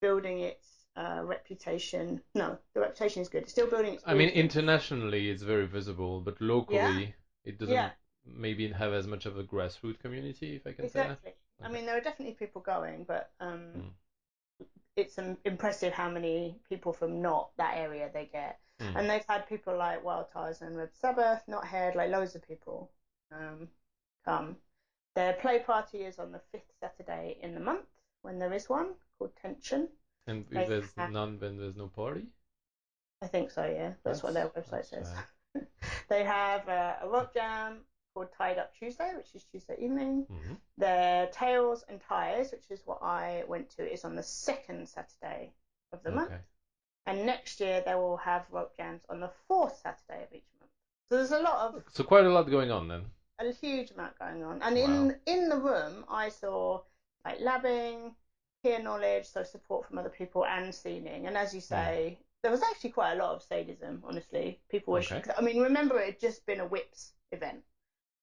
building 0.00 0.40
its 0.40 0.66
uh, 0.96 1.20
reputation. 1.24 2.20
No, 2.34 2.58
the 2.74 2.80
reputation 2.80 3.22
is 3.22 3.28
good. 3.28 3.42
It's 3.44 3.52
still 3.52 3.66
building 3.66 3.94
its. 3.94 4.04
I 4.06 4.14
mean, 4.14 4.28
internationally 4.28 5.30
it's 5.30 5.42
very 5.42 5.66
visible, 5.66 6.20
but 6.20 6.40
locally 6.40 7.14
it 7.44 7.58
doesn't 7.58 7.74
Yeah. 7.74 7.90
maybe 8.24 8.70
have 8.70 8.92
as 8.92 9.06
much 9.06 9.26
of 9.26 9.38
a 9.38 9.44
grassroots 9.44 9.98
community, 9.98 10.56
if 10.56 10.66
I 10.66 10.72
can 10.72 10.88
say 10.88 11.00
that. 11.00 11.10
Exactly. 11.10 11.32
I 11.60 11.64
Okay. 11.66 11.74
mean, 11.74 11.86
there 11.86 11.96
are 11.96 12.00
definitely 12.00 12.34
people 12.34 12.60
going, 12.60 13.04
but 13.04 13.30
um, 13.40 13.72
Mm. 13.76 13.90
it's 14.96 15.18
impressive 15.44 15.92
how 15.92 16.08
many 16.08 16.60
people 16.68 16.92
from 16.92 17.20
not 17.22 17.50
that 17.56 17.76
area 17.76 18.10
they 18.12 18.26
get. 18.26 18.58
Mm. 18.80 18.96
And 18.96 19.10
they've 19.10 19.24
had 19.28 19.48
people 19.48 19.76
like 19.76 20.04
WildTies 20.04 20.60
and 20.62 20.76
Red 20.76 20.94
Sabbath, 20.94 21.42
Not 21.48 21.66
Head, 21.66 21.94
like 21.94 22.10
loads 22.10 22.34
of 22.34 22.42
people 22.46 22.90
um, 23.30 23.68
come. 24.24 24.56
Their 25.14 25.34
play 25.34 25.58
party 25.58 25.98
is 25.98 26.18
on 26.18 26.32
the 26.32 26.40
fifth 26.50 26.70
Saturday 26.80 27.38
in 27.42 27.54
the 27.54 27.60
month 27.60 27.86
when 28.22 28.38
there 28.38 28.52
is 28.52 28.68
one 28.68 28.94
called 29.18 29.32
Tension. 29.40 29.88
And 30.26 30.46
if 30.50 30.68
there's 30.68 30.92
have- 30.96 31.12
none, 31.12 31.38
then 31.38 31.58
there's 31.58 31.76
no 31.76 31.88
party. 31.88 32.26
I 33.20 33.26
think 33.28 33.50
so, 33.50 33.64
yeah. 33.64 33.92
That's, 34.04 34.22
what 34.22 34.34
their 34.34 34.48
website 34.48 34.86
says. 34.86 35.08
they 36.08 36.24
have 36.24 36.68
uh, 36.68 36.94
a 37.02 37.08
rope 37.08 37.32
jam 37.32 37.84
called 38.14 38.28
Tied 38.36 38.58
Up 38.58 38.72
Tuesday, 38.74 39.12
which 39.16 39.32
is 39.34 39.44
Tuesday 39.44 39.76
evening. 39.78 40.26
Mhm. 40.30 40.56
Their 40.76 41.28
Tails 41.28 41.84
and 41.88 42.00
Ties, 42.00 42.50
which 42.50 42.64
is 42.70 42.82
what 42.84 42.98
I 43.00 43.44
went 43.46 43.70
to, 43.76 43.90
is 43.92 44.04
on 44.04 44.16
the 44.16 44.22
second 44.22 44.88
Saturday 44.88 45.52
of 45.92 46.02
the 46.02 46.10
month. 46.10 46.32
Okay. 46.32 46.40
And 47.06 47.26
next 47.26 47.60
year 47.60 47.80
they 47.84 47.94
will 47.94 48.16
have 48.16 48.44
rope 48.50 48.76
jams 48.76 49.02
on 49.08 49.20
the 49.20 49.30
fourth 49.46 49.76
Saturday 49.76 50.24
of 50.24 50.32
each 50.32 50.46
month. 50.58 50.70
So 51.08 51.16
there's 51.16 51.32
a 51.32 51.40
lot 51.40 51.74
of 51.74 51.84
So 51.92 52.02
quite 52.04 52.24
a 52.24 52.30
lot 52.30 52.50
going 52.50 52.70
on 52.72 52.88
then. 52.88 53.04
a 53.38 53.52
huge 53.52 53.90
amount 53.92 54.18
going 54.18 54.42
on. 54.42 54.62
And 54.62 54.76
Wow. 54.76 54.84
in 54.84 55.20
in 55.26 55.48
the 55.48 55.56
room 55.58 56.04
I 56.08 56.28
saw 56.28 56.80
like 57.24 57.38
labbing, 57.40 58.14
peer 58.62 58.78
knowledge, 58.82 59.26
so 59.26 59.42
support 59.42 59.86
from 59.86 59.98
other 59.98 60.10
people, 60.10 60.44
and 60.46 60.74
sealing. 60.74 61.26
And 61.26 61.36
as 61.36 61.52
you 61.54 61.60
Hmm. 61.60 61.74
say, 61.74 62.18
there 62.42 62.50
was 62.50 62.62
actually 62.62 62.90
quite 62.90 63.12
a 63.12 63.16
lot 63.16 63.34
of 63.34 63.42
sadism. 63.42 64.02
Honestly, 64.04 64.60
people 64.68 64.92
were. 64.94 64.98
Okay. 65.00 65.22
I 65.36 65.40
mean, 65.42 65.60
remember 65.62 65.98
it 66.00 66.06
had 66.06 66.20
just 66.20 66.44
been 66.46 66.60
a 66.60 66.66
whips 66.66 67.12
event. 67.32 67.62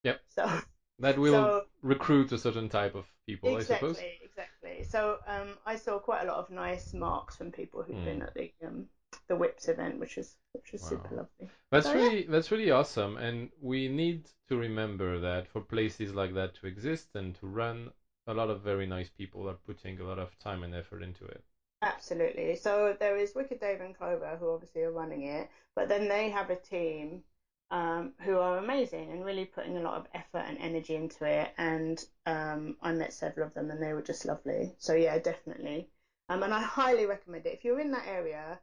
Yep. 0.03 0.21
So 0.29 0.45
That 0.99 1.17
will 1.17 1.31
So- 1.31 1.65
recruit 1.81 2.31
a 2.33 2.37
certain 2.37 2.67
type 2.67 2.93
of 2.93 3.05
people, 3.25 3.55
I 3.55 3.59
exactly, 3.59 3.93
suppose. 3.93 4.03
exactly. 4.21 4.83
So 4.83 5.19
um, 5.27 5.57
I 5.65 5.75
saw 5.77 5.97
quite 5.99 6.23
a 6.23 6.25
lot 6.25 6.37
of 6.39 6.49
nice 6.49 6.93
marks 6.93 7.37
from 7.37 7.51
people 7.51 7.83
who'd 7.83 7.95
Hmm. 7.95 8.05
been 8.05 8.21
at 8.21 8.33
the 8.33 8.51
um, 8.65 8.89
the 9.27 9.35
whips 9.35 9.69
event, 9.69 9.99
which 9.99 10.17
is 10.17 10.35
which 10.53 10.71
was 10.73 10.81
super 10.81 11.15
lovely. 11.15 11.49
That's 11.71 11.85
So, 11.85 11.93
yeah. 11.93 12.03
really 12.03 12.23
that's 12.23 12.51
really 12.51 12.71
awesome, 12.71 13.15
and 13.17 13.49
we 13.61 13.87
need 13.87 14.29
to 14.49 14.57
remember 14.57 15.19
that 15.19 15.47
for 15.47 15.61
places 15.61 16.13
like 16.13 16.33
that 16.33 16.53
to 16.55 16.67
exist 16.67 17.15
and 17.15 17.33
to 17.35 17.47
run, 17.47 17.91
a 18.29 18.33
lot 18.33 18.49
of 18.49 18.61
very 18.61 18.85
nice 18.85 19.09
people 19.09 19.49
are 19.49 19.55
putting 19.55 19.99
a 19.99 20.03
lot 20.05 20.19
of 20.19 20.37
time 20.39 20.63
and 20.63 20.73
effort 20.75 21.03
into 21.03 21.25
it. 21.25 21.43
Absolutely. 21.81 22.55
So 22.55 22.95
there 22.99 23.17
is 23.17 23.35
Wicked 23.35 23.59
Dave 23.59 23.81
and 23.81 23.95
Clover 23.95 24.37
who 24.37 24.49
obviously 24.51 24.83
are 24.83 24.91
running 24.91 25.23
it, 25.23 25.49
but 25.75 25.87
then 25.89 26.07
they 26.07 26.29
have 26.29 26.49
a 26.49 26.55
team 26.55 27.23
um, 27.71 28.13
who 28.21 28.37
are 28.37 28.57
amazing 28.57 29.11
and 29.11 29.23
really 29.25 29.45
putting 29.45 29.77
a 29.77 29.81
lot 29.81 29.95
of 29.97 30.07
effort 30.13 30.43
and 30.47 30.57
energy 30.57 30.95
into 30.95 31.25
it. 31.25 31.51
And 31.57 32.03
um, 32.25 32.75
I 32.81 32.91
met 32.93 33.13
several 33.13 33.47
of 33.47 33.53
them 33.53 33.71
and 33.71 33.81
they 33.81 33.93
were 33.93 34.01
just 34.01 34.25
lovely. 34.25 34.73
So 34.77 34.93
yeah, 34.93 35.17
definitely. 35.19 35.87
Um, 36.29 36.43
and 36.43 36.53
I 36.53 36.61
highly 36.61 37.05
recommend 37.05 37.45
it. 37.45 37.53
If 37.53 37.63
you're 37.63 37.79
in 37.79 37.91
that 37.91 38.07
area, 38.07 38.59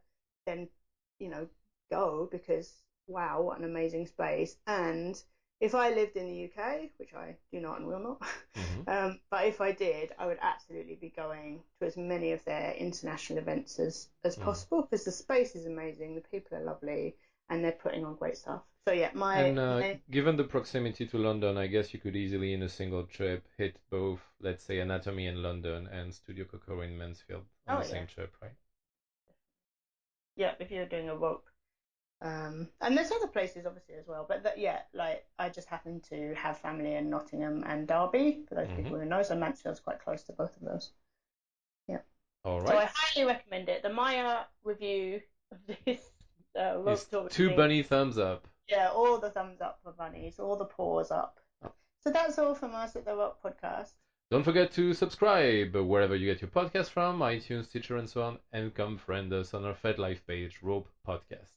then 0.47 0.69
you 1.19 1.29
know 1.29 1.49
go 1.91 2.29
because 2.31 2.73
wow, 3.07 3.41
what 3.43 3.59
an 3.59 3.65
amazing 3.65 4.07
space. 4.07 4.57
And 4.67 5.21
if 5.61 5.75
I 5.75 5.91
lived 5.91 6.17
in 6.17 6.27
the 6.29 6.35
UK, 6.35 6.91
which 6.99 7.15
I 7.15 7.37
do 7.53 7.61
not 7.61 7.79
and 7.79 7.87
will 7.87 7.99
not, 8.01 8.23
Mhm. 8.57 8.87
um, 8.87 9.19
but 9.31 9.47
if 9.47 9.61
I 9.61 9.73
did, 9.73 10.13
I 10.19 10.27
would 10.27 10.39
absolutely 10.41 10.97
be 10.97 11.11
going 11.11 11.63
to 11.81 11.87
as 11.87 11.97
many 11.97 12.33
of 12.33 12.45
their 12.45 12.73
international 12.73 13.39
events 13.39 13.79
as, 13.79 14.09
as 14.25 14.37
Mm. 14.37 14.37
possible 14.37 14.83
because 14.83 15.05
the 15.05 15.13
space 15.13 15.55
is 15.55 15.67
amazing, 15.67 16.15
the 16.15 16.21
people 16.23 16.57
are 16.59 16.65
lovely, 16.65 17.15
and 17.49 17.65
they're 17.65 17.73
putting 17.73 18.05
on 18.05 18.15
great 18.15 18.37
stuff. 18.37 18.63
So 18.87 18.95
yeah, 18.95 19.11
my, 19.15 19.55
And 19.55 19.57
uh, 19.57 19.85
my 19.85 19.99
given 20.11 20.35
the 20.35 20.43
proximity 20.43 21.07
to 21.07 21.17
London, 21.17 21.57
I 21.57 21.69
guess 21.69 21.93
you 21.93 22.01
could 22.01 22.17
easily, 22.17 22.53
in 22.53 22.63
a 22.63 22.69
single 22.69 23.05
trip, 23.05 23.47
hit 23.57 23.79
both, 23.89 24.19
let's 24.41 24.65
say, 24.65 24.81
Anatomy 24.81 25.27
in 25.27 25.43
London 25.43 25.87
and 25.87 26.13
Studio 26.13 26.45
Kokoro 26.45 26.81
in 26.81 26.99
Mansfield 26.99 27.47
on 27.69 27.77
Oh, 27.77 27.79
the 27.79 27.85
same 27.85 28.09
trip, 28.09 28.35
right? 28.43 28.57
yeah, 30.37 30.55
if 30.61 30.71
you're 30.71 30.87
doing 30.87 31.09
a 31.09 31.17
rope. 31.17 31.45
Um, 32.23 32.71
and 32.81 32.97
there's 32.97 33.13
other 33.13 33.27
places 33.27 33.67
obviously 33.67 33.95
as 33.97 34.07
well, 34.07 34.25
but 34.27 34.43
that, 34.45 34.59
yeah, 34.59 34.81
like 34.95 35.27
I 35.39 35.51
just 35.51 35.69
happen 35.69 36.01
to 36.09 36.35
have 36.35 36.57
family 36.59 36.95
in 36.95 37.11
Nottingham 37.11 37.63
and 37.67 37.87
Derby 37.87 38.45
for 38.49 38.55
those 38.55 38.69
Mhm. 38.69 38.77
people 38.77 38.99
who 38.99 39.05
know. 39.05 39.23
So 39.23 39.35
Mansfield's 39.37 39.81
quite 39.81 40.01
close 40.01 40.23
to 40.25 40.33
both 40.33 40.57
of 40.57 40.63
those. 40.63 40.93
All 42.45 42.65
So 42.65 42.77
I 42.79 42.89
highly 42.95 43.27
recommend 43.27 43.69
it. 43.69 43.83
The 43.83 43.89
Maya 43.93 44.45
review 44.63 45.21
of 45.51 45.59
this 45.85 46.13
uh, 46.55 46.81
It's 46.87 47.07
two 47.35 47.57
bunny 47.57 47.83
thumbs 47.83 48.19
up. 48.19 48.47
Yeah, 48.69 48.91
all 48.91 49.19
the 49.19 49.31
thumbs 49.31 49.61
up 49.61 49.81
for 49.83 49.91
bunnies, 49.91 50.39
all 50.39 50.55
the 50.55 50.65
paws 50.65 51.11
up. 51.11 51.41
So 52.05 52.13
that's 52.13 52.39
all 52.39 52.55
from 52.55 52.73
us 52.77 52.95
at 52.95 53.05
the 53.05 53.17
Rope 53.17 53.43
Podcast. 53.43 53.95
Don't 54.31 54.45
forget 54.45 54.71
to 54.73 54.95
subscribe 54.95 55.75
wherever 55.75 56.15
you 56.15 56.33
get 56.33 56.41
your 56.41 56.51
podcast 56.51 56.91
from, 56.91 57.19
iTunes, 57.19 57.65
Stitcher, 57.65 57.97
and 57.97 58.09
so 58.09 58.23
on, 58.23 58.39
and 58.53 58.73
come 58.73 58.97
friend 58.97 59.33
us 59.33 59.53
on 59.53 59.65
our 59.65 59.75
FetLife 59.75 60.25
page, 60.27 60.63
Rope 60.63 60.89
Podcast. 61.07 61.51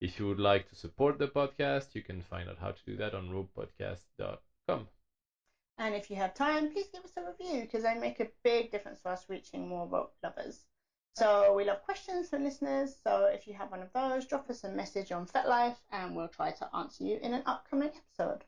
If 0.00 0.18
you 0.18 0.26
would 0.28 0.40
like 0.40 0.68
to 0.70 0.74
support 0.74 1.18
the 1.18 1.28
podcast, 1.28 1.94
you 1.94 2.02
can 2.02 2.22
find 2.22 2.48
out 2.48 2.58
how 2.58 2.70
to 2.70 2.84
do 2.86 2.96
that 2.96 3.14
on 3.14 3.28
ropepodcast.com. 3.28 4.88
And 5.78 5.94
if 5.94 6.10
you 6.10 6.16
have 6.16 6.34
time, 6.34 6.70
please 6.70 6.88
give 6.92 7.04
us 7.04 7.12
a 7.16 7.22
review 7.22 7.62
because 7.62 7.82
they 7.82 7.94
make 7.94 8.20
a 8.20 8.28
big 8.42 8.70
difference 8.70 9.00
to 9.00 9.10
us 9.10 9.26
reaching 9.28 9.68
more 9.68 9.86
rope 9.86 10.12
lovers. 10.22 10.64
So 11.16 11.54
we 11.54 11.64
love 11.64 11.82
questions 11.82 12.28
from 12.28 12.44
listeners. 12.44 12.94
So 13.04 13.24
if 13.26 13.46
you 13.46 13.54
have 13.54 13.70
one 13.70 13.82
of 13.82 13.92
those, 13.92 14.26
drop 14.26 14.48
us 14.48 14.64
a 14.64 14.70
message 14.70 15.12
on 15.12 15.26
FetLife 15.26 15.76
and 15.90 16.16
we'll 16.16 16.28
try 16.28 16.50
to 16.52 16.68
answer 16.74 17.04
you 17.04 17.18
in 17.22 17.34
an 17.34 17.42
upcoming 17.46 17.90
episode. 17.90 18.44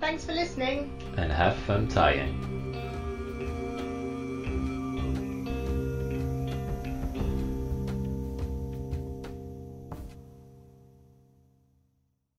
Thanks 0.00 0.24
for 0.24 0.32
listening. 0.32 0.98
And 1.16 1.30
have 1.30 1.56
fun 1.58 1.88
tying. 1.88 2.90